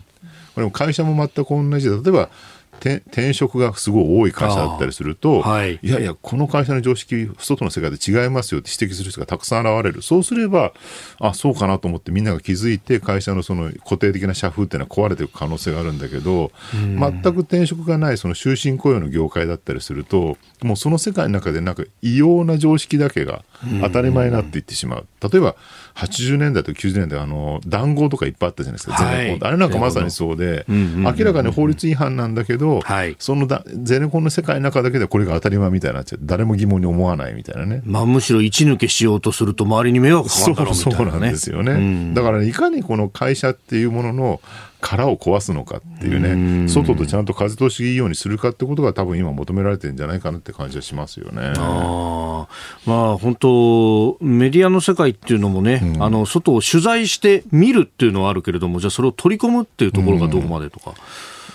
[0.56, 2.30] これも会社も全く同じで、例えば、
[2.79, 10.01] 転職がすごい多い会社だったりすると、はい、いやいや、この会社の常識、外の世界で違いますよって指摘する人がたくさん現れる。
[10.01, 10.73] そうすれば、
[11.19, 23.43] あ、そうかなと思ってみんなが気づいて、会社のその固定的な社風っていうのは壊れていく可能性があるんだけど、全く転職がないその終身雇用の業界だったりすると、もうその世界の中でなんか異様な常識だけが
[23.81, 25.07] 当たり前になっていってしまう。
[25.21, 25.55] 例えば、
[25.95, 29.47] 80年代と90年代、あの、談合とかいっぱいあったじゃないですか、ゼネコン。
[29.47, 36.19] あれなんかまさにそうで、明らかに法律違反なんだけど、はい、そのだゼネコンの世界の中だけでこれが当たり前みたいになっちゃう。
[36.23, 37.82] 誰も疑問に思わないみたいなね。
[37.86, 41.71] まあ、むしろ一抜けしようとすると周りに迷惑かかるだろうみたいな、ね、そうなんですよね。
[41.73, 44.41] うん、だから、ね、いかにこの会社っていうものの
[44.82, 51.54] 殻を壊すのかっていうね、外とちゃんと風通しいいようにするかってことが多分今求められてるんじゃないかなって感じはしますよね。
[51.56, 52.47] あ
[52.86, 60.93] まあ本当メディアの世界っていうのもね、うん、あの外を取材して見るっていうのはあるけれども、じゃあそれを取り込むっていうところがどこまでとか。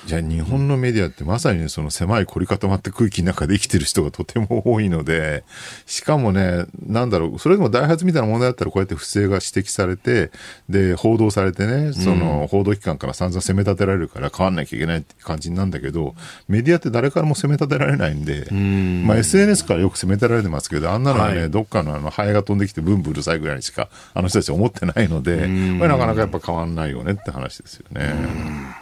[0.07, 5.45] じゃあ日本のメディアってまさに、ね、その狭い凝り固まった空気の中で生きてる人がとても多いので、
[5.87, 10.31] しかもね、なんだろう、それでもダイハツみたいな問題だったらこうやって不正が指摘されて、
[10.69, 16.15] で、報道されてね、その報道機関から散々責め立てられるから変わんなきゃいけないって感じなんだけど、
[16.49, 19.07] メディアって誰からも責め立てられないんで、ん。
[19.07, 28.78] まあ SNS からよく責め立てられてますけど、あんなのはね、はい、どっかのあのハエが飛んできてブンブンうるさいぐらいにしかあの人たちは思ってないので、これなかなかやっぱ変わんないよねって話ですよね。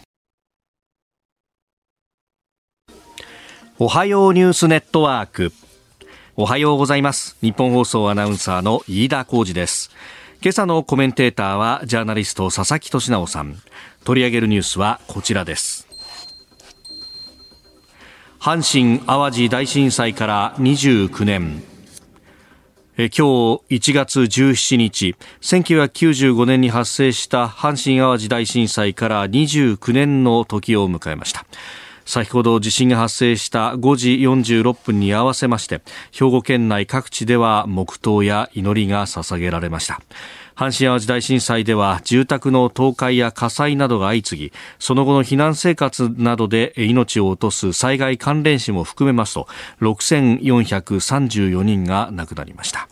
[3.79, 5.53] おはようニュースネットワーク。
[6.35, 7.37] おはようございます。
[7.43, 9.91] 日本放送アナウンサーの飯田浩二です。
[10.41, 13.55] 今朝のコメンテーターはジャーナリスト佐々木俊直さん。
[14.03, 15.87] 取り上げるニュースはこちらです。
[18.41, 21.63] 阪神・淡路大震災から29年。
[22.97, 25.17] 今日1月17日。
[25.43, 31.45] 1995年に発生した阪神・淡路大震災から29年の時を迎えました。
[32.07, 35.83] 先ほど地震が発生した5時46分に合わせまして
[36.13, 40.01] 兵庫県内各地では黙祷や祈りが捧げられました。
[40.55, 49.49] 阪神・淡路大震災では住宅の倒壊や火災などが相次ぎその後の避難生活などで命を落とす災害関連死も含めますと
[49.83, 52.89] 6434人が亡くなりました。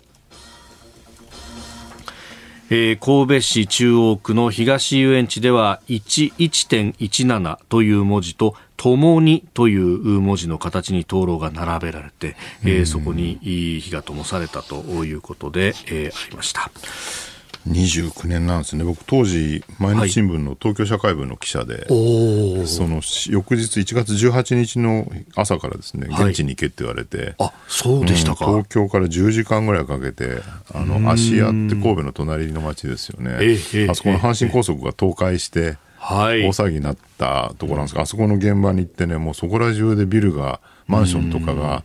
[2.71, 16.71] えー、神戸市中央区の東遊園地では11.17という文字とともにという文字の形に灯籠が並べられて、えー、そこに火が灯されたということで、えー、ありました。
[17.69, 18.85] 29年なんですね。
[18.85, 23.01] 僕当時毎日新聞の東京社会部の記者で、はい、その
[23.31, 30.43] 翌日1月18日の朝からですね現地に行けって言われて、はい、あそうでしたか、うん、東京から10時間ぐらいかけて
[30.75, 33.57] あの芦屋って神戸の隣の町ですよね、
[33.89, 41.83] あそこの阪神高速が倒壊して、はい、大騒ぎになったところなんですが、あそこの現場に行ってねもうそこら中でビルがマンションとかが、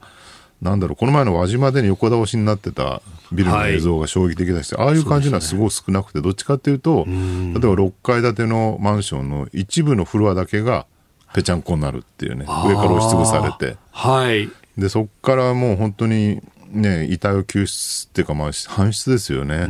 [0.61, 3.01] なんだろう、この前の輪島でに横倒しになってた
[3.31, 7.15] ビルの映像が衝撃的だし、はい、ああいう感じのはすごく少なくて、どっちかっていうと、例え
[7.53, 10.85] ば6階建てのマンションの一部のフロアだけが
[11.33, 13.77] ぺちゃんこになるっていうね、上から押しつぶされて。
[13.91, 14.49] はい。
[14.77, 16.41] で、そこからもう本当に、
[16.71, 19.63] ね、遺体を救出っていうか、まあ、搬出ですよね。
[19.63, 19.67] っ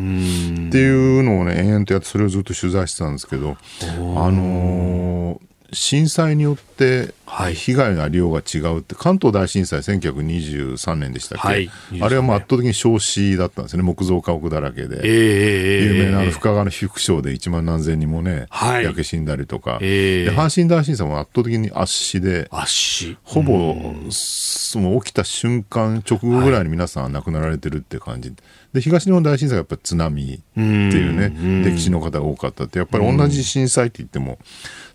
[0.71, 7.13] ていうのをね、延々とやって、それをずっと取材してたんですけど、あのー、震災によって
[7.53, 11.69] 被害のありようが違うって、関東大震災1923年でしたっけ、はい、
[12.01, 13.83] あれはもう圧倒的に焼死だったんですね。
[13.83, 23.17] 木造家屋だらけで、えー、有名な深川の被服廠で1万何千人もね、はい、焼け死んだりとか、えー、で阪神大震災も圧倒的に圧死で圧死。
[23.23, 23.75] ほぼ
[24.09, 28.33] その起きた瞬間直後ぐらいに皆さん亡くなられてるって感じ、
[28.73, 34.37] で東日本大震災はやっぱり津波っていうね歴史の方が多かったってやっぱり同じ震災って言っても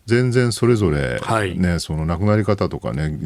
[0.06, 3.18] 全然それぞれ、ね、はい、その亡くなり方とかね、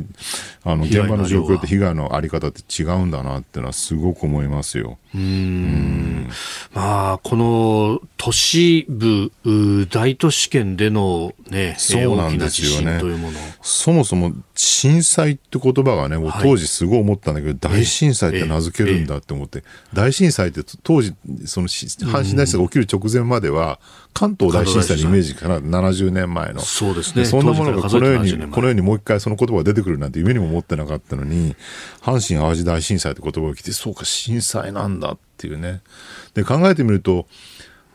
[0.65, 4.99] あの現場の状況って被害のあり方って違うんだなっていうのはすごく思いますよ。
[5.15, 6.29] うん。
[6.75, 9.33] まあ、この都市部、
[9.91, 13.01] 大都市圏でのね、そうなんですよね。
[13.63, 21.15] そもそも震災って言葉がね、もう当時すごい思ったんだけど、はい、大震災って名付けるんだって思って、大震災って当時、
[21.47, 23.81] その阪神大震災が起きる直前までは、
[24.15, 26.61] 関東大震災のイメージから70年前の。
[26.61, 27.25] そうですね。
[27.25, 31.55] そんなものがこのように、このようにもう一回その言葉が出てくるなんて夢にも思ってなかったのに、
[32.03, 35.83] 阪神淡路大震災って言葉が来て、そうか、震災なんだだっていうね。
[36.35, 37.27] で、考えてみると、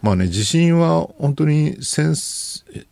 [0.03, 2.13] まあね、地震は本当に戦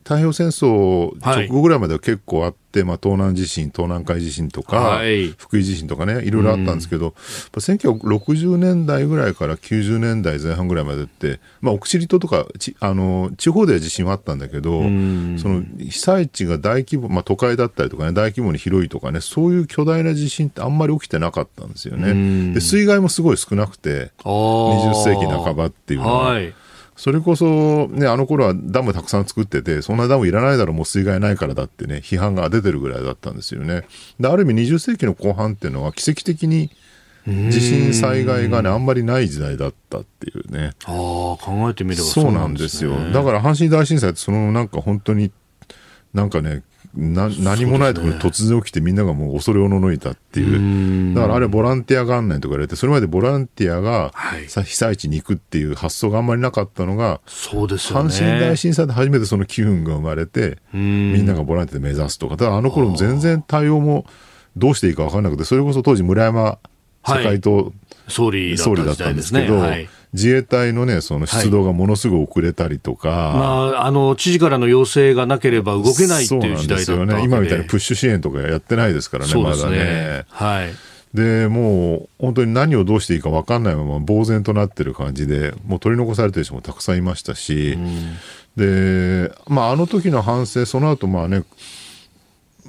[0.03, 22.11] 太平洋戦争直後ぐらいまでは結構あって、はい、まあ、東南地震、東南海地震とか、はい、福井地震とかね、いろいろあったんですけど、うん、1960年代ぐらいから90年代前半ぐらいまでって、まあ、奥尻島とかちあの地方では地震はあったんだけど、うん、その被災地が大規模、まあ、都会だったりとかね、大規模に広いとかね、そういう巨大な地震ってあんまり起きてなかったんですよね。
[22.11, 26.23] うん、で水害もすごい少なくて、20世紀半ばっていうのは。
[26.31, 26.53] はい
[27.01, 33.87] それこそ、ね、あの頃はダムたくさん作ってて、そんなダムいらないだろう、もう水害ないからだってね、批判が出てるぐらいだったんですよね。
[34.19, 36.69] で、ある意味20世紀の後半っていうのは奇跡的に
[37.25, 40.73] 地震災害がね、あんまりない時代だったっていうね。
[40.85, 40.93] ああ、
[41.43, 42.91] 考えてみればそうなんですよ。
[43.11, 45.31] だから阪神大震災ってそのなんか本当に、
[46.13, 46.61] なんかね、
[46.93, 51.15] な何もないところに突然起きてみんながもう恐れおののいたっていう。
[51.15, 54.11] だからあれボランティア元年とか言われてそれまでボランティアが
[54.47, 64.05] 被災地に行くっていう発想があんまりなかったのがそうです阪神大震災で初めてその機運が生まれてみんながボランティアで目指すとかだからあの頃も全然対応も
[64.57, 66.59] どうしていいか分からなくてそれこそ当時村山
[67.07, 67.71] 世界と
[68.07, 73.45] 総理総理だったんですけど、はい自衛隊のね、その出動がものすごく遅れたりとか、はい、ま
[73.79, 77.23] あ、あの、知事からの要請がなければ動けないっていう時代だでよね。
[77.23, 80.25] 今みたいにプッシュ支援とかやってないですからね、ねまだね。
[80.29, 80.73] はい。
[81.13, 87.77] で、もう、本当に何をどうしていいか分かんないまま、呆然となってる感じで、もう取り残されてる人もたくさんいましたし、
[88.55, 91.43] で、まあ、あの時の反省、その後、まあね、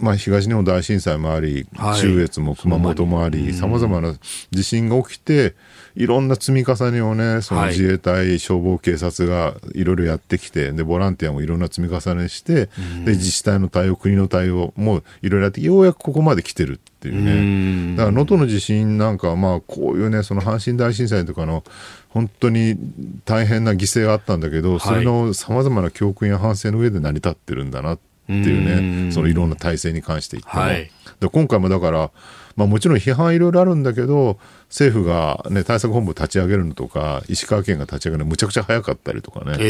[0.02, 4.14] まあ、東日本大震災もあり、はい、中越も熊本もあり、さまざまな
[4.50, 5.54] 地震が起きて、
[5.94, 12.66] いろんな積み重ねをね、その自衛隊、はい、消防、警察がいろいろやってきて、で、ボランティアもいろんな積み重ねして、
[13.04, 17.96] で、自治体の対応、国の対応もいろいろやって、ようやくここまで来てるっていうね。
[17.96, 21.62] だから、能登の地震なんかは、まあ、こういうね、その阪神大震災とかの、
[22.08, 22.76] 本当に
[23.24, 30.62] 大変な犠牲があったんだけど、それのさまざまな教訓や反省の上で成り立ってるんだなっていうね、そのいろんな体制に関して言っても。
[30.62, 32.10] はい、で今回もだから、
[32.56, 34.38] まあ、もちろん批判いろいろあるんだけど、
[34.72, 39.64] 政府が、ね、対策本部立ち上げるのとか、石川県が立ち上げるのむちゃくちゃ早かったりとかね、え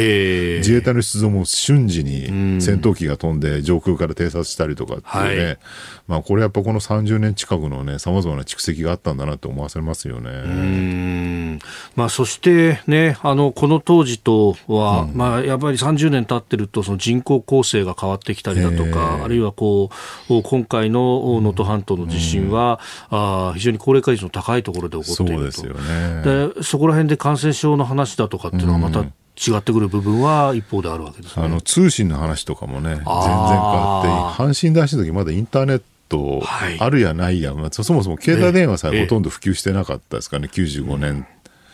[0.55, 2.27] ー、自衛隊の出動も瞬時に
[2.61, 5.59] 戦闘機が飛んで上空から偵察したりとかっていうね、はい、
[6.07, 11.59] まあ、これやっぱこの30年近くのね、さまざまな蓄積があったんだなって思わせますよね。
[11.97, 19.91] まあ、そしてね、あの、この当時とは、うん、まあ、やっぱり30年経ってると、その人口構成が変わってきたりだとか、あるいはこ
[20.31, 22.79] う、今回の能登半島の地震は、
[23.11, 25.53] うん、あ非常に高齢化率の高いところで起こっていると。
[25.53, 26.53] そうですよね。
[26.55, 36.43] で、そこら辺で感染症の話だとかっていうのはまた、違ってくる部分は一方であるわけです、ね、あの通信の話とかもね、全然変わって、阪神大震災の時まだインターネット
[36.79, 41.27] あるやないや、まあ、そもそも携帯電話さえほとんど普及してなかったですかね、95年。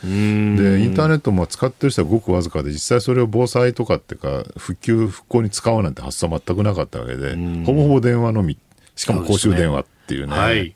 [0.02, 8.56] でインターネットも使ってる人はごくわずかで実際それを防災とかっていうか復旧復興に使おうなんて発想は全くなかったわけでほぼほぼ電話のみ。
[8.94, 10.38] しかも公衆電話っていうね、ね。
[10.38, 10.74] はい、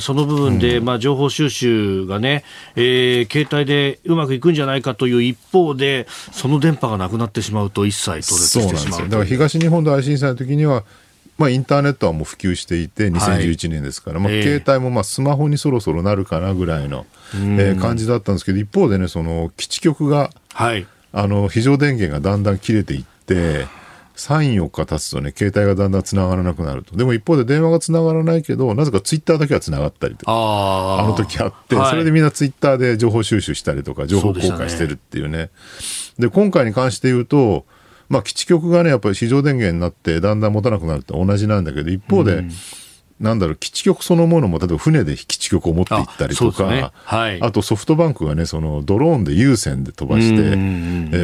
[0.00, 10.84] その部分で、まあ、情報収集がね、えー、携帯でうまくいくんじゃないかという一方で、その電波がなくなってしまうと、一切取れてしまうだから東日本大震災の時には、
[11.38, 23.66] まあ、インターネットはもう普及していて、2011年ですから、はい、まあ、携帯もまあスマホにそろそろなるかなぐらいの、えー、感じだったんですけど、一方でね、その基地局が、はい、あの非常電源がだんだん切れていって、
[24.16, 26.96] 3、4日経つとね、携帯がだんだん繋がらなくなると。
[26.96, 35.50] でも一方で電話が繋がらないけど、なぜかツイッターだけは繋がったりとか、あの時あって、はい、それでみんなツイッターで情報収集したりとか、情報公開してるっていうね。
[36.18, 37.66] で、ね、今回に関して言うと、
[38.08, 42.50] まあ、基地局がね、やっぱり市場電源になって、だんだん持たなくなると同じなんだけど、一方で、うん
[43.18, 46.90] なんだろう、基地局そのものも、例えば船で基地局を持って行ったりとか、あね。
[47.04, 50.40] はい、あとソフトバンクがね、そのドローンで有線で飛ばして、え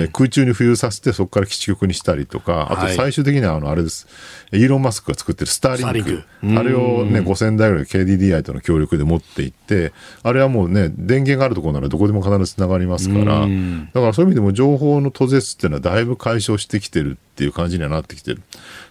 [0.05, 4.07] ー、空中に浮遊させて、そこから基地局にしたりとか、あと最終的にはあの、あれです、
[4.53, 6.23] イーロン・マスクが作ってるスターリンク、
[6.59, 18.43] あれをね、5000台ぐらい KDDI との協力で持って行って、あれはもうね、電源があるところならどこでも必ず繋がりますから、だからそういう意味でも情報の途絶っていうのはだいぶ解消してきてるっていう感じにはなってきてる。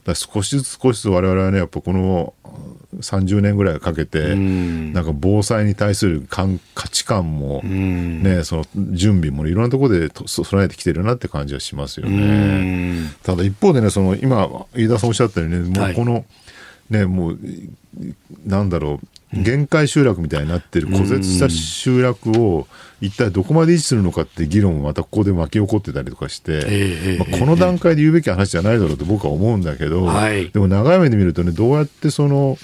[0.05, 2.33] だ少しずつ少しずつ我々はね、やっぱこの
[2.99, 6.47] 30年ぐらいかけて、なんか防災に対する価
[6.89, 13.11] 値観も、ね、その準備もいろんなところで備えてきてるなって感じはしますよね。
[13.23, 16.25] ただ一方でね、その今、飯田さんおっしゃったようにね、もうこの、はい
[16.91, 17.39] ね、もう、
[18.45, 19.07] なんだろう、
[19.41, 22.67] 限界集落みたいになってる孤絶した集落を
[22.99, 30.05] 一体どこまで維持するのかって議論もまたここで巻き起こってたりとかして、まあ、この段階で言うべき話じゃないだろうと僕は思うんだけど、
[30.51, 32.57] でも長い目で見るとね、どうやってその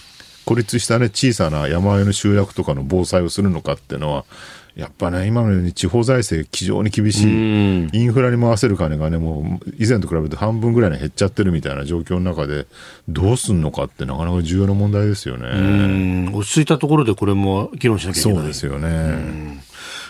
[0.46, 4.26] 孤立したね、小さな山あいの集落とかの防災をするのかっていうのは、
[4.78, 12.68] やっぱね、今のように地方財政非常に厳しい、インフラに回せる金がね、もう以前と比べて半分ぐらいに減っちゃってるみたいな状況の中で、
[13.10, 16.30] どうすんのかってなかなか重要な問題ですよね。
[16.32, 18.38] 落ち着いたところでこれも議論しなきゃいけない。
[18.38, 19.64] そうですよね。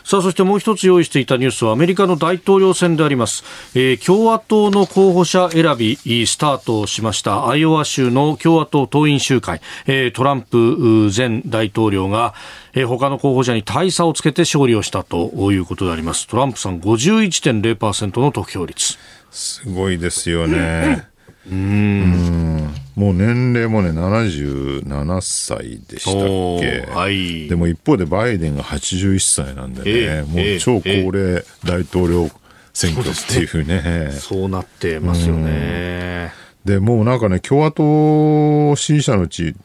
[0.08, 3.43] さあ、そしてもう一つ用意していたニュースはアメリカの大統領選であります。
[3.76, 12.36] えー、共和党の候補者選び、スタートしましたアイオワ州の共和党党員集会、えー、トランプ前大統領が、
[12.74, 16.26] えー、他の候補者に大差をつけて勝利をしたということであります。
[16.28, 18.97] トランプさん51.0%の得票率。
[19.30, 21.10] すごいですよね。
[21.12, 21.16] うん
[21.50, 26.14] もう年齢もね77歳でしたっ
[26.60, 32.30] け、はい、でも一方でバイデンが81歳なんでね、えー、もう超高齢大統領
[32.74, 36.32] 選挙っていうね、えー、そうなってますよね、
[36.66, 39.56] でもうなんかね共和党支持者のうち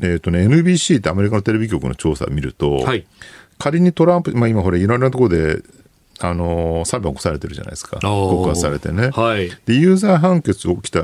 [0.00, 3.06] えっ、ー、とね NBC ってアメリカのテレビ局の調査を見ると、はい、
[3.58, 5.62] 仮にトランプ、まあ、今ほらいろんなところで
[6.22, 9.50] あの裁判起こされてるじゃないですか、告発されてね、はい。
[9.64, 11.00] で有罪判決を起きた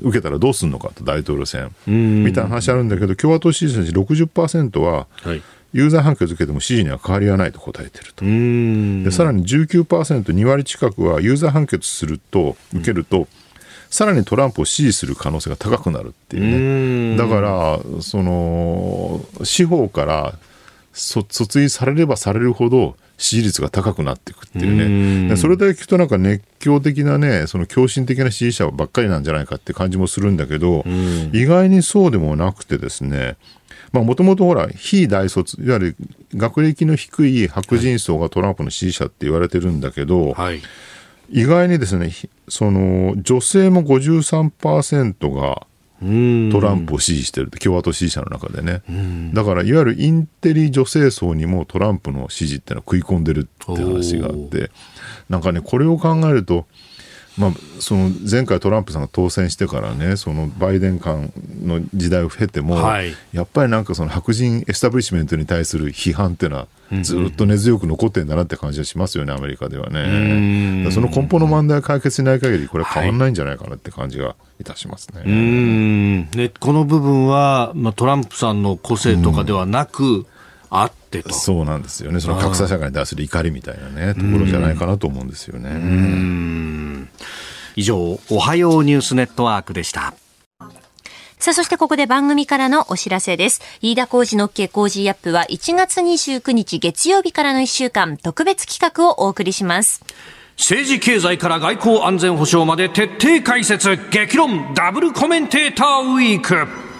[0.00, 1.70] 受けたらどうするのかと、大統領選。
[1.86, 5.42] みたいな話あるんだけど、共和党支持者のうち60%は、はい。
[5.72, 8.24] 有罪判決受けても支持には変わりはないと答えてると。
[8.24, 9.04] うん。
[9.04, 9.84] でさらに19%、
[10.24, 13.26] 2割近くは有罪判決すると、受けると、
[13.88, 20.34] さらにトランプを支持する可能性が高くなるっていうね、だから、その司法から
[20.92, 30.84] そ訴追されればされるほど、支持率が高くなっていくっていうね、でそれだけ聞くと、なんか熱狂的なね、その狂信的な支持者ばっかりなんじゃないかって感じもするんだけど、
[31.32, 33.36] 意外にそうでもなくてですね、
[33.92, 35.96] もともとほら、非大卒、いわゆる
[36.34, 40.60] 学歴の低い白人層がトランプの支持者って言われてるんだけど、はい。
[41.30, 45.56] 意外にですね、ひその女性も53%がうん。
[46.50, 48.82] トランプを支持してるって、共和党支持者の中でね、
[49.32, 54.70] だからいわゆるインテリ女性層にもトランプの支持っていうのは食い込んでるって話があって、
[55.28, 56.66] なんかね、これを考えると、
[57.42, 61.32] まあ、その前回トランプさんが当選してからね、そのバイデン間
[61.64, 66.68] の時代を経ても、はいやっぱりなんかその白人エスタブリッシュメントに対する批判っていうのは、
[67.02, 70.90] ずっと根強く残ってんだなって感じがしますよね、アメリカではね。
[70.92, 75.22] その根本の問題が解決しない限り、これは変わらないんじゃないかなって感じがいたしますね。
[75.24, 76.30] うん。
[76.30, 80.26] ね、この部分は、まあ、トランプさんの個性とかではなく、
[80.70, 81.34] あってと。
[81.34, 82.20] そうなんですよね。
[82.20, 87.08] その格差社会に対する怒りみたいなね、ところじゃないかなと思うんですよね。
[87.76, 90.14] 以上、おはようニュースネットワークでした。
[91.38, 93.60] さあ、そしてここで番組からのお知らせです。
[93.80, 100.04] 飯田浩二の OK 工事アップは1月29日月曜日からの1週間特別企画をお送りします。
[100.56, 106.91] 政治経済から外交安全保障まで徹底解説激論ダブルコメンテーターウィーク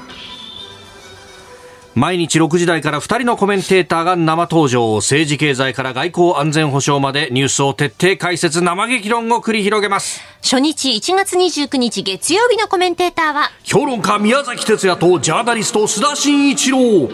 [1.95, 4.97] 毎日6時台から2人のコメンテーターが生登場。
[4.97, 10.22] 政治経済から外交安全保障までニュースを徹底解説生激論を繰り広げます。
[10.43, 17.11] 初日1月29日月曜日のコメンテーターは、評論家宮崎哲也とジャーナリスト須田慎一郎。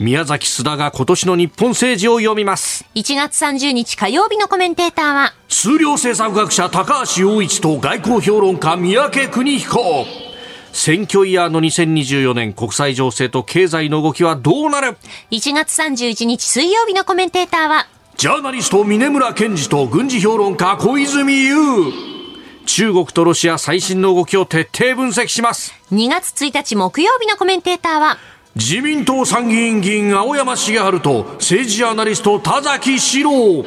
[0.00, 2.84] 宮崎須田が今年の日本政治を読みます。
[2.96, 10.27] 1月30日火曜日のコメンテーターは、数量政策学者高橋洋一と外交評論家三宅邦彦
[10.78, 14.96] 選挙イヤーの2024年国際情勢と経済の動きはどうなる
[15.32, 21.92] ？1月31日水曜日のコメンテーターは、ジャーナリスト峰村健二と軍事評論家小泉悠。
[22.64, 25.74] 中国とロシア最新の動きを徹底分析します。
[25.90, 28.16] 2月1日木曜日のコメンテーターは、
[28.54, 33.64] 自民党参議院議員青山茂春と政治ジャーナリスト田崎史郎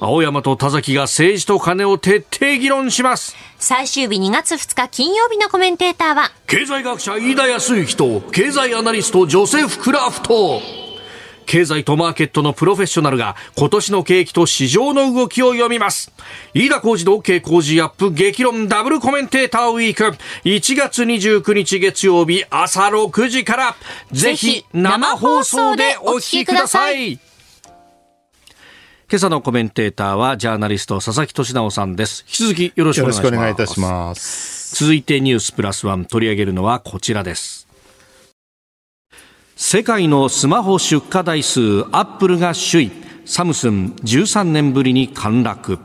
[0.00, 3.36] 青山と田崎が政治と金を徹底議論します。
[3.58, 10.60] 最終日2月2日金曜日のコメンテーターは、経済学者飯田康之と経済アナリストジョセフ・クラフト。
[11.46, 16.12] 経済とマーケットのプロフェッショナルが今年の景気と市場の動きを読みます。
[16.54, 20.16] 飯田浩二の OK 工事アップ激論ダブルコメンテーターウィーク。
[20.44, 23.76] 1月29日月曜日朝6時から。
[24.10, 27.20] ぜひ生放送でお聞きください
[29.08, 32.24] 今朝のコメンテーターはジャーナリスト佐々木俊直さんです。
[32.26, 33.24] 引き続きよろしくお願いします。
[33.24, 34.84] よろしくお願いいたします。
[34.84, 37.68] 続いてニュースプラスワン取り上げるのはこちらです。
[39.54, 42.90] 世界のスマホ出荷台数アップルが首位。
[43.26, 45.78] サムスン13年ぶりに陥落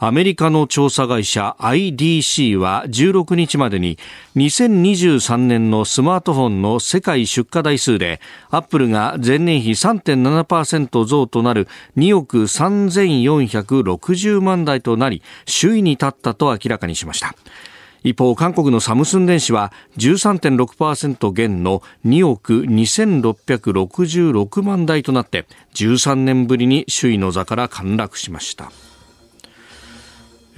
[0.00, 3.98] アメリカの調査会社 IDC は16日までに
[4.36, 8.20] 2023年のスマートフォンの世界出荷台数で
[8.50, 15.20] アップルが前年比3.7%増となる2億3460万台となり
[15.60, 17.34] 首位に立ったと明らかにしました。
[18.04, 28.70] 一方韓国のサムスン電子は13.6%減の2億2666万台となって13年ぶりに首位の座から陥落しました。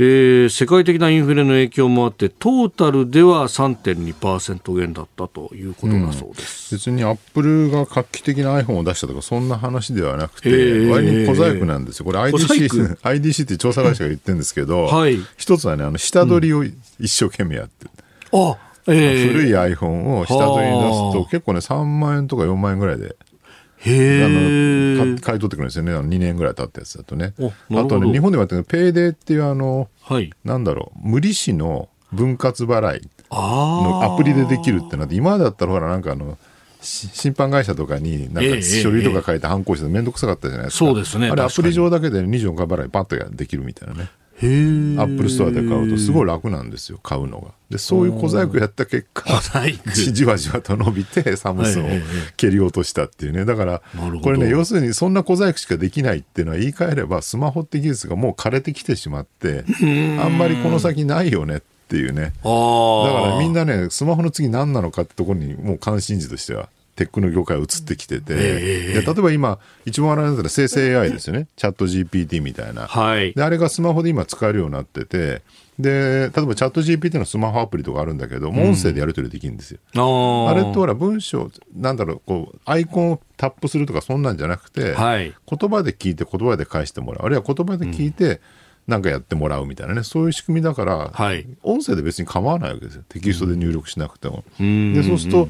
[0.03, 10.89] えー世界的なインフレの影響もあってトータルでは3.2%減だったということだそうです、別にアップルが画期的な iPhone を出したとか、そんな話ではなくて、えー。
[10.89, 12.07] 割に小細工なんですよ。
[12.07, 15.19] これ IDC、 IDC って調査会社が言ってるんですけど、はい。
[15.37, 16.75] 一つはね、あの、下取りを一
[17.07, 17.91] 生懸命やってる。
[18.33, 21.13] あえ古いい iPhone を下取りに出すはあ。
[21.13, 23.17] と、結構ね、3万円とか4万円ぐらいで、
[23.83, 25.93] へあの買い取ってくるんですよね。
[25.93, 27.35] あの2年ぐらい経ったやつだとね。
[27.39, 30.31] あとね、日本でもやってるペイディっていうあの、はい。
[30.45, 33.37] なんだろう、無利子の分割払いあ
[33.85, 36.37] のアプリでできるってなって、今だったらほら、なんかあの、
[36.83, 40.87] し信販会社とかに、なんええか書類とか書いてハンコ押してめんどくさかったじゃないですか。
[40.87, 41.31] そうですね。
[41.31, 44.11] あれ、アプリ上だけで24回払いパッとやできるみたいなね。
[44.43, 47.49] アップルストアで買うとすごい楽なんですよ、買うのが。
[47.69, 49.25] で、そういう小細工やった結果、
[49.95, 51.89] じわじわと伸びてサムスンを
[52.37, 53.45] 蹴り落としたっていうね。
[53.45, 53.83] だから、
[54.23, 59.65] これね、要するにそんな小細工しかできないっていうのは言い換えれば、スマホって技術がもう枯れてきてしまって、
[60.21, 62.23] あんまりこの先ないよねっていうね。
[62.23, 66.71] だからみんなね、スマホの次何なのかってところにもう関心事としては
[67.01, 75.41] テックの業界移ってきてて、で例えば今、一番笑いなったら生成 AI ですよね、チャット GPT みたいな、はい、で、あれがスマホで今使えるようになってて、
[75.79, 79.79] で例えばチャット GPT のスマホアプリとかあるんだけど、音声でやり取りできるんですよ。
[79.95, 88.39] うん、あれってほら、文章、なんだろう、こう、アイコンをタップするとか、そんなんじゃなくて、はい、言葉で聞いて、言葉で返してもらう、あるいは言葉で聞いて、うん。
[88.91, 94.43] なんかやってもらうみたいなね、そういう仕組みだから、はい、音声で別に構わないわけですよ、テキストで入力しなくても。
[94.59, 95.49] でそうすると、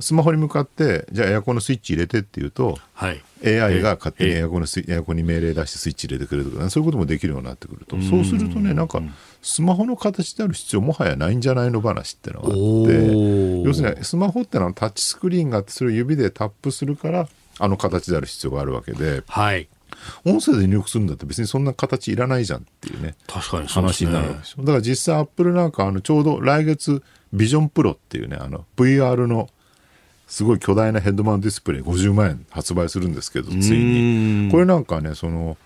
[0.00, 9.00] スマホに向かって、じゃあエアコンのスイッチ入れてっていうと、はい、AI が勝手にエアコンのスイエアコンに命令出してスイッチ入れてくれるとか、ね、そういうこともできるようになってくると、そうするとね、なんか、
[9.42, 17.28] スマホの形である必要もはやないんじゃないの話っていうのがあって、要するにスマホってのはタッチスクリーンがあって、それを指でタップするから、
[17.58, 19.68] あの形である必要があるわけで、はい、
[20.24, 24.64] 音声で入力するんだって別にそんな形いらないじゃんっていうね、確かに、話になるわけですよ。
[24.64, 29.48] だから実際アップルなんかあのちょうど来月、ビジョンプロっていうね、あの VR の
[30.30, 34.48] すごい巨大なヘッドマウントディスプレイ50万円発売するんですけど、ついに。
[34.50, 35.58] これなんかね、その、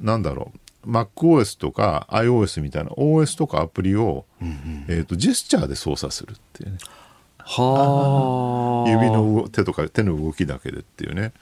[0.00, 0.50] なんだろ
[0.86, 6.78] う、MacOS とか iOS みたいな OS とかアプリを、うんうん、えーと、ジェスチャーで操作するっていうね。
[7.38, 11.32] は 指の手とか手の動きだけでっていうね。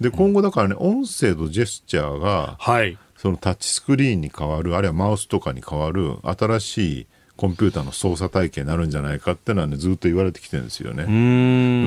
[0.00, 7.06] で、今後だからね、音声とジェスチャーが、はい、そのタッチスクリーンに変わる、あるいはマウスとかに変わる新しい
[7.36, 11.04] コンピューターの操作体系になるんじゃないかってのはねずっと言われてきてるんですよね。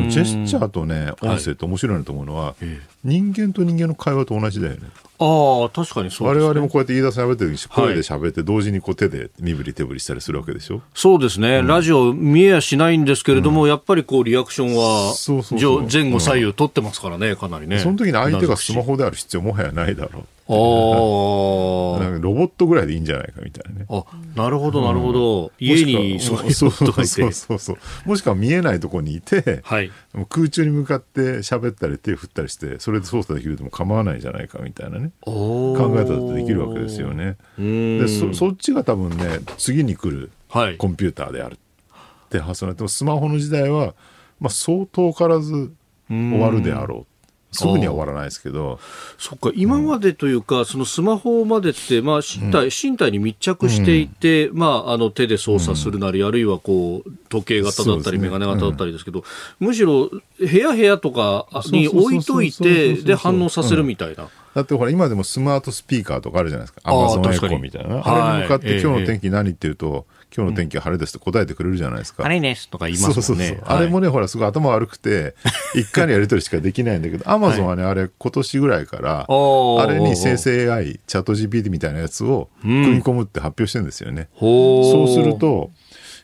[0.10, 2.66] ジェスチャーとね音声って面白いなと思うのは、はい、
[3.06, 4.82] 人間と人間の会話と同じだよね。
[5.20, 10.82] ああ確かにそうです、ね、我々もこうやって飯田さん喋ってる時声で喋って、同時にこう手で身振り手振りしたりするわけでしょ？
[10.94, 17.80] そうですね、うん、ラジオ見えやしないんですけれども、うん、やっぱりこうリアクションは前後左右取ってますからね、かなりね。
[17.80, 23.86] その時に相手がスマホである必要もはやないだろうあロボットぐらいでいいんじゃないかみたいなね。
[23.90, 27.08] あなるほど、なるほど、うん、家にそういうことがいて。
[27.08, 29.92] そうそうそうもしくは見えないところにいて、はい、
[30.30, 35.12] 空中に向かって喋ったり手振ったりしてそれで操作できるでも構わないじゃないかみたいなね。
[35.22, 37.38] 考えたらできるわけですよね。
[37.58, 40.32] でそそっちが多分ね次に来る
[40.78, 43.96] コンピューターであるって発想になってもスマホの時代は、
[44.40, 45.74] まあ、相当からず
[46.10, 47.17] 終わるであろう
[47.52, 48.80] すぐには終わらないですけど。
[49.18, 59.24] そっか、今までというか、うん、そのスマホまでって、まあ、身体、うん、身体に密着していて、うん、まあ、あの、手で操作するなり、あるいはこう、時計型だったり、眼鏡型だったりですけど、
[59.60, 64.30] むしろ、部屋部屋とかに置いといて、で、反応させるみたいな。
[64.54, 66.82] だってほら、今でもスマートスピーカーとかあるじゃないですか。
[66.84, 68.02] アマゾンエコみたいな。
[68.04, 70.06] あれに向かって、今日の天気何って言うと、
[70.38, 72.22] 今日の天気は晴れですと答えてくれるじゃないですか。
[72.22, 73.48] 晴れですとか言いますもんね。
[73.48, 73.76] そうそうそう。
[73.76, 75.34] あれもね、ほら、すごい頭悪くて、
[75.74, 84.30] 一回のやり取りしかできないんだけど、アマゾンはね、あれ、今年ぐらいから、あれに生成 AI、チャット GPT みたいなやつを組み込むって発表してるんですよね。
[84.40, 85.72] そうすると、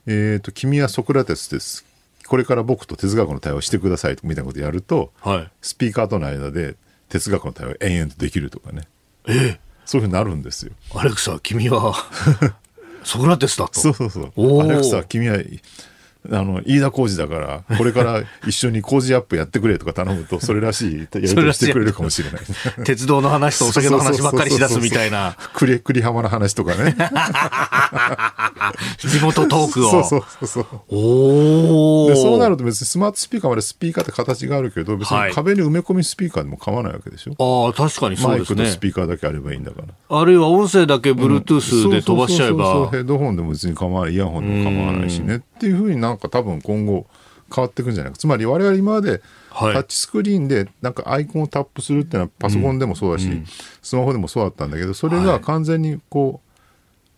[0.05, 1.83] えっ、と、君はソクラテスです。
[2.27, 6.75] これから僕と哲学の対話をしてくださいみたいなことやると、はい、スピーカーとの間で
[7.09, 8.83] 哲学の対話延々とできるとかね。
[9.27, 10.71] えそういうふうになるんですよ。
[10.95, 11.93] アレクサ、君は
[13.03, 13.79] ソクラテスだと。
[13.79, 14.61] そうそうそう。
[14.61, 15.37] アレクサ、君は、
[16.31, 22.41] あの、飯田浩二だから、 これから一緒に工事アップやってくれとか頼むと、それらしい やり取りしてくれるかもしれない。
[22.85, 25.35] 鉄道の話とお酒の話ばっかりしだすみたいな。
[25.53, 26.95] 栗、栗浜の話とかね。
[28.99, 29.89] 地元トークを。
[29.91, 30.65] そうそうそう。
[30.89, 37.33] おで、そうなると別にスマートスピーカーまでスピーカーって形があるけど、別に壁に埋め込みスピーカーでも構わないわけでしょ。
[37.37, 38.63] ああ、確かにそうですね。
[38.63, 40.19] マイクとスピーカーだけあればいいんだから。
[40.19, 42.89] あるいは音声だけ Bluetooth で飛ばしちゃえば。
[42.91, 45.41] ヘッドホンでも別に構わない、イヤホンでも構わないしね。
[45.63, 47.05] っていうふうになんか多分今後
[47.53, 48.17] 変わっていくんじゃないか。
[48.17, 53.45] つまり我々今までタッチスクリーンでなんかアイコンをタップするっていうのはパソコンでもそうだし、うん、
[53.81, 56.41] スマホでもそうだったんだけどそれが完全にこ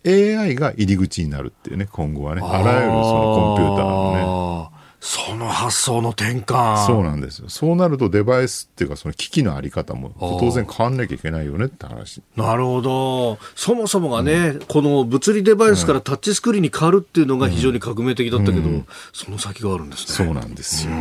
[0.04, 2.42] う、AI が入り口になるっていうね今後はね。
[2.44, 3.02] あらゆるその
[3.34, 4.75] コンピューターのね。
[5.06, 6.84] その発想の転換。
[6.84, 7.48] そうなんですよ。
[7.48, 12.22] そうなるとデバイスっていうかその機器のあり方も当然変わんなきゃいけないよねって話。
[12.34, 13.38] なるほど。
[13.54, 20.26] そもそもがね、うん、この物理デバイスからタッチスクリーンに変わるっていうのが非常に革命的だったけど、うん、その先があるんですね。
[20.26, 20.92] そうなんですよ。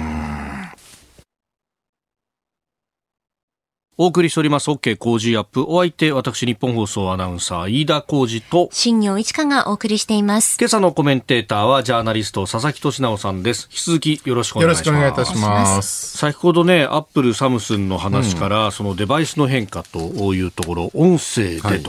[3.98, 5.64] お送りしております OK 工事アップ。
[5.70, 10.58] お相手、私、日本放送アナウンサー、飯田工事と、新業一華がお送りしています。
[10.60, 13.70] 今朝のコメンテーターは、ジャーナリスト、佐々木俊直さんです。
[13.72, 14.88] 引き続きよろしくお願いします。
[14.88, 16.18] よろしくお願いいたします。
[16.18, 21.68] 先ほどね、アップル、サムスンの話から、うん、そのデバイスの変化というところ、音声でと。
[21.70, 21.80] はい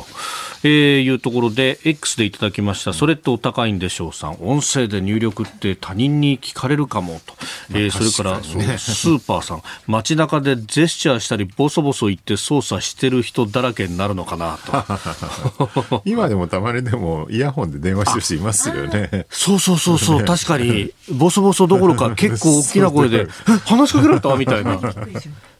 [0.66, 2.92] えー、いうところで X でいただきました。
[2.92, 4.36] それってお高いんでしょうさん。
[4.40, 7.34] 音声で入力って他人に聞かれるかもと、
[7.70, 9.62] えー、それから、ね、スーパーさん。
[9.86, 16.02] 街中でジェスチャーしたりボソボソ言って操作してる人だらけになるのかなと。
[16.04, 19.26] 今でもたまにでもイヤホンで電話してる人いますよね。
[19.30, 23.28] そうそうそうそう、確かにボソボソどころか結構大きな声で
[23.66, 24.34] 話しかけられた？
[24.36, 24.80] みたいな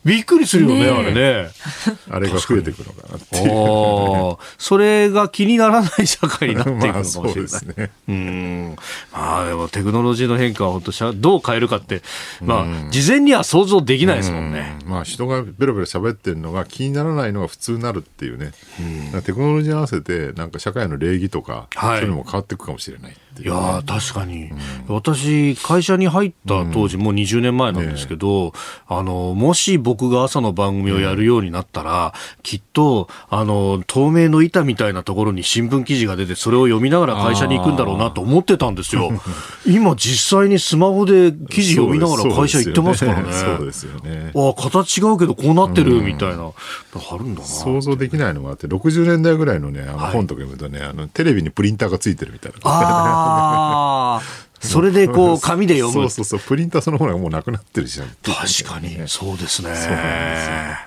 [0.04, 1.50] びっくりするよね、ねあれね。
[2.10, 4.36] あれが増えてくるのかなっていう。
[4.58, 7.24] それが気にならない社会になっていくのかもしれない。
[7.24, 7.90] まあ、そうですね。
[8.08, 8.76] うん。
[9.12, 12.02] まあでもテクノロジーの変化は本当どう変えるかって、
[12.40, 14.78] まあ、事前には想像できないですもんね。
[14.86, 18.52] まあ人がベロベロ喋ってるのが気にならないのが普通になるっていうね。
[19.24, 23.16] テクノロジーに合わせて、なんか社会の礼儀とか、はい、そういうのも変わっていくかもしれない。
[23.42, 24.58] いや確かに、うん、
[24.88, 28.52] 私、会社に入った当時、もう20年前なんですけど、ね、
[28.88, 39.10] あのもし僕が朝の番組をやるようになったら、うん、きっとあの透明の板みたいなところに新聞記事が出て、それを読みながら会社に行くんだろうなと思ってたんですよ。
[39.66, 43.32] 今、実際にスマホで記事読みながら会社行ってますからね。
[43.32, 44.32] そうですよね。
[44.34, 47.46] あ形違うけど、こうなってるみたいな、あるんだな。
[47.46, 52.58] 想像できないのがあって、60年代ぐらいのね、あの本とか読むとね、はい、あのテレビにプリンターがついてるみたいな。
[53.26, 54.22] ああ。
[54.60, 55.94] それでこう 紙で読む。
[55.94, 56.40] そうそうそう。
[56.40, 58.08] プリンターそのものがもうなくなってるじゃん。
[58.08, 58.98] 確かに。
[59.06, 59.74] そうですね。
[59.74, 60.78] そうな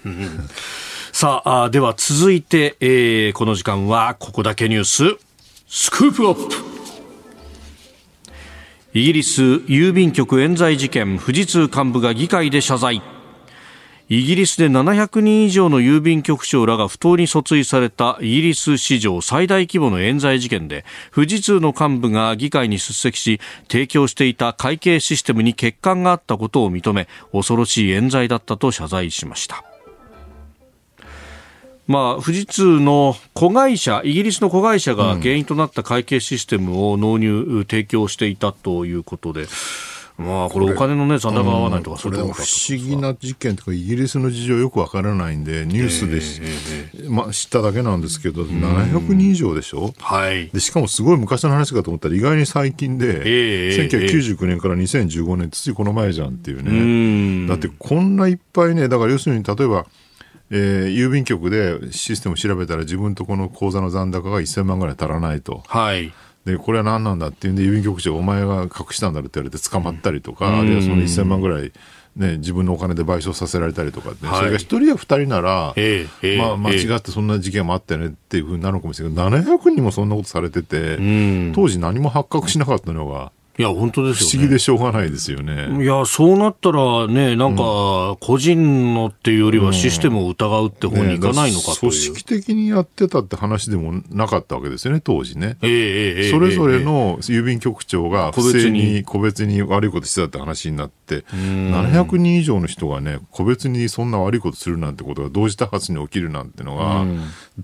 [0.00, 0.68] んですよ。
[1.12, 5.16] さああ、では続いて、えー、この時間はここだけニュース、
[5.66, 6.54] スクープアップ
[8.94, 13.02] イギリス郵便局冤罪事件富士通幹部が議会で謝罪
[14.10, 23.38] イギリスで700人以上の郵便局長らが不当に訴追されたイギリス史上最大規模の冤罪事件で富士通の幹部が議会に出席し
[23.70, 29.62] 提供していた会計システムに欠陥があったことを認め恐ろしい冤罪だったと謝罪しました。
[31.86, 39.46] まあ、富士通の子会社、イギリスの子会社が原因となった会計システムを納入、提供していたということで、
[40.18, 59.86] まあ、これお金のね、残高が合わないとか、それも不思議な事件とか、イギリスの事情よくわからないんで、ニュースでし、えー、まあ、知っただけなんですけど、700人以上でしょ、はい、でしかもすごい昔の話かと思ったら、意外に最近で、えー、1999年から2015年、ついこの前じゃんっていうね、だってこんないっぱいね、だから要するに例えば、
[60.50, 65.62] えー、郵便局でシステム調べたら自分とこの口座の残高が1000万ぐらい足らないと。
[65.68, 66.12] はい
[66.48, 71.72] でこれは何なんだっていうんで郵便局長お前が隠したんだろって言われて捕まったりとか、うん、あるいはその1000万ぐらい、
[72.16, 83.30] ね、自分のお金で賠償させられたりとか、ねはい、それが1人や2人なら、えー、まあ、間違ってそんな事件もあったよねっていうふうになるのかもしれないけど700人もそんなことされてて、うん、当時何も発覚しなかったのが。
[83.58, 85.82] いや、本当ですよ、ね、不思議でしょうがないですよね。
[85.82, 95.56] いや、そうなったらね、なんか、個人のっていうよりはシステムを疑うって方に行かないのかという、ね、組織的にやってたって話でもなかったわけですよね、当時ね。
[95.62, 107.04] えー、えー、それぞれの郵便局長が不正に、個別に悪いことしてたって話になって、700人以上の人がね、個別にそんな悪いことするなんてことが同時多発に起きるなんてのが、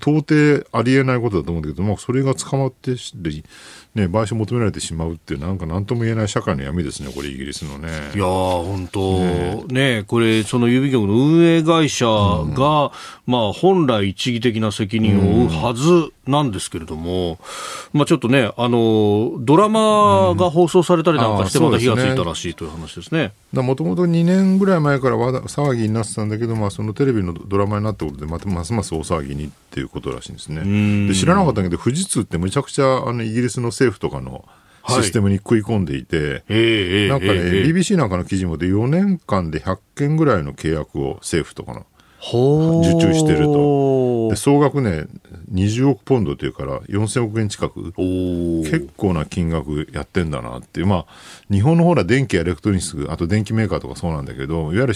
[0.00, 2.96] 到底ありえないことだと思うんだけど、まあ、それが捕まって
[3.94, 7.88] ね、賠償求められてしまうってなんか何とも言えない社会の闇ですね、これ、イギリスのね。
[8.12, 9.64] いや本当、ね。
[9.68, 12.54] ね、これ、その郵便局の運営会社が、うん、
[13.26, 17.38] まあ、本来一義的な責任を負うはずなんですけれども、うん、
[18.00, 23.32] まあ、ちょっとね、あの、ドラマが放送されたりなんかして、また火がついたらしいという話ですね。
[23.52, 31.08] もともと2年ぐらい前から騒ぎになってたんだけど、まあ、そのテレビのドラマになったことで、またますます大騒ぎにっていうことらしいんですね。
[31.08, 34.44] で知らなかったけど、富士通ってむちゃくちゃあのイギリスの政府とかの
[34.88, 41.86] システムに食い込んでいて、はい、なんかね、BBC なんかの記事もで4年間で100件ぐらいの契約を政府とかの
[42.80, 44.28] 受注してると。
[44.30, 45.04] で総額ね、
[45.52, 51.06] 20億ポンドというから4000億円近く、結構な金額やってんだなっていう、まあ、
[51.50, 54.94] 日本のほら、電気やエレクトロニクス、あと電気メーカーとかそうなんだけど、いわゆる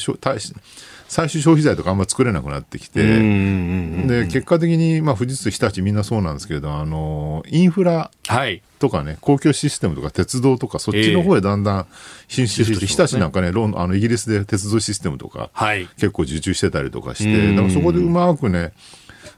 [1.08, 8.10] 最終消費財とかあんま作れなくなってきて、で結果的に、まあ、富士通、日立、みんなそうなんですけれど、あのインフラ
[8.78, 11.86] とかね、公共システムとか鉄道とか、そっちの方へだんだん
[12.28, 15.50] 進出して、日立なんかね、ロンあのイギリスで鉄道システムとか、
[15.96, 18.72] 結構受注してたりとかして、だからそこでうまくね、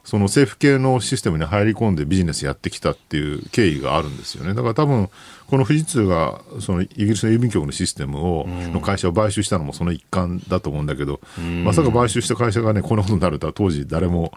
[0.05, 4.55] その政府系のシステムに入り込んでビジネスやってきたっていう経緯があるんですよね。
[4.55, 5.11] だから多分、
[5.47, 11.21] この富士通がそのイギリスの郵便局のシステムを、の会社を買収したのもその一環だと思うんだけど、
[11.65, 14.33] まさか買収した会社がね、こんなことになるとは当時誰も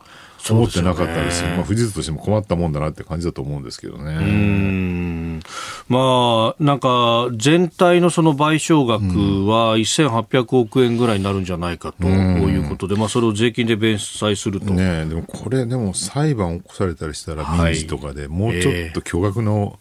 [0.52, 4.16] 思ってなかったですし、まあ、富士通としても困ったもんだなって感じだと思うんですけどね。
[4.16, 5.40] うん。
[5.88, 14.74] まあ、なんか全体のその賠償額は1800億円ぐらいになるんじゃないかということで、まあ、それを税金で弁済すると。
[14.74, 19.80] ねでもこれ、でも裁判起こされたりしたら民事とかでもうちょっと巨額の、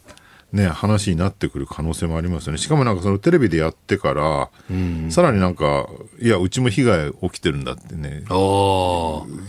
[0.52, 2.58] ね、話になってくる可能性もありますよね。
[2.58, 5.88] しかもなんかそのテレビでやってから、うん、さらになんか、
[6.22, 8.22] いや、うちも被害起きてるんだってね、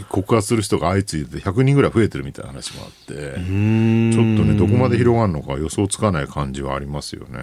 [0.09, 7.37] 告発する人が相次いで100人ぐらい増えてるみたいな話もあって、ちょっとね、どこまで広がるのか予想つかない感じはありますよね。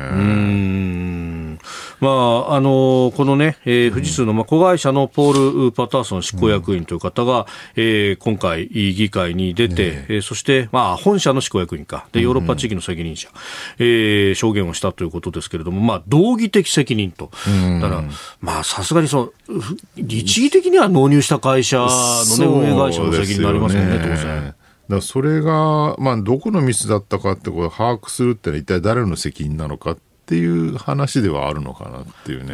[2.01, 7.47] まあ、あの、このね、えー、富士通の、まあ、子会社のポール・パターソン執行役員という方が、うん、
[7.77, 10.19] えー、今回、議会に出て、ね、え。
[10.19, 13.37] ー、そして、まあ、本社の執行役員か、で、ヨーロッパ地域の責任者、うん
[13.79, 17.31] えー、証言をしたということですけれども、まあ、道義的責任と。
[17.81, 18.05] だから、
[18.41, 19.61] まあ、さすがにその、
[19.97, 24.55] 律儀的には納入した会社のね、運営会社の責任になりますよね、当然。
[24.91, 29.99] だそれが、まあ、どこのミスだったかってこれ把握するってのは一体誰の責任なのかっ
[30.31, 32.53] ていう話ではあるのかなっていうね。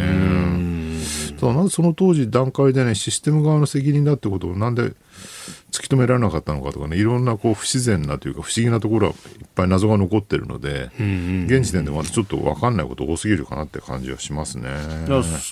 [1.34, 4.94] うただなんでその当時段階でねシステム側の責任だってことをなんで
[5.72, 14.70] 突き止められなかったのかとかねいろんなこう不自然なというか不思議なところはいっぱい謎が残ってるので、現時点でまだちょっと分かんないこと多すぎるかなって感じはしますね。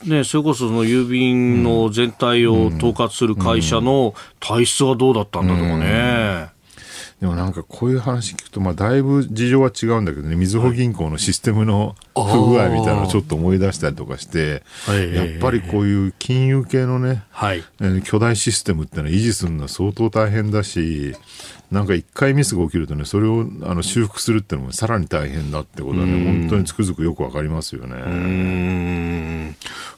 [0.06, 6.53] ねそれこそその郵便の全体を統括する会社の体質はどうだったんだとかね。
[7.20, 14.62] でもなんかこういう話聞くと、まあ、だいぶ事情は違うんだけどね、みずほ銀行のシステムの不具合みたいなのをちょっと思い出したりとかして、
[15.14, 17.62] やっぱりこういう金融系のね、はい、
[18.04, 21.14] 巨大システムってのは維持するのは相当大変だし、
[21.70, 29.56] なんか一回ミスが起きるとね、それをあの修復するっていうのもさらに大変だってことはね、本当につくづくよくわかりますよね。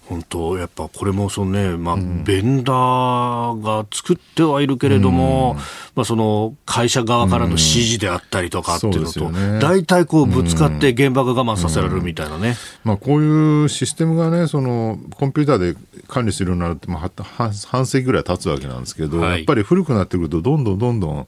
[0.08, 5.56] 本当、やっぱこれもそのね、まあ、ベンダーが作ってはいるけれども、
[5.96, 12.56] まあ、その会社側からの指示であったりとかっていうのと、大体こうぶつかって現場が我慢させられるみたいなね。
[12.84, 21.26] まあ、こういうシステムがね、そのコンピューターで管理するようになるって、まあ、半世紀ぐらい経つわけなんですけど、はい、やっぱり古くなってくると、どんどんどんどん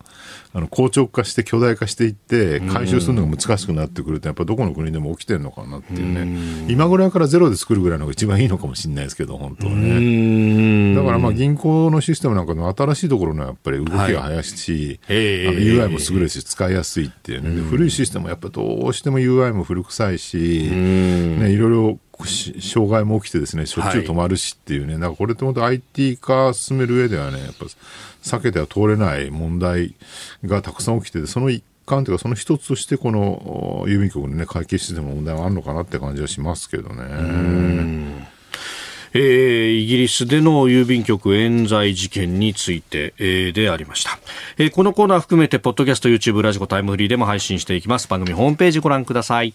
[0.58, 6.66] あの硬直化して巨大化していって回収するのが難しくなってくるってやっぱどこの国でも起きてるのかなっていうね。
[6.68, 10.94] 今ぐらいからゼロで作るぐらいのが一番いいのかもしれないですけど本当はね。
[10.96, 17.62] だからまあ銀行のシステムなんかの新しいところのやっぱり動きが早いし、はい、UI も優れるし使いやすいっていうね。
[17.62, 20.36] 古いシステムはやっぱどうしても UI も古臭いし、
[20.72, 27.66] ね、いろいろ障害も起きてですねしょっちゅう止まるしっていうね、はい、なんかこれって本当 IT 化進める上ではねやっぱ
[28.22, 29.94] 避けては通れない問題
[30.44, 38.28] がたくさん起きててその一環というかその一つとしてこの郵便局のね会計システムの問題はあるのかなって感じはしますけどね。
[39.14, 44.18] えー、イギリスでの郵便局冤罪事件について、えー、でありました、
[44.58, 48.06] えー、このコーナー含めてポッドキャスト YouTube ラジコタイムフリーでも配信していきます。
[48.06, 49.54] 番組ホームページご覧ください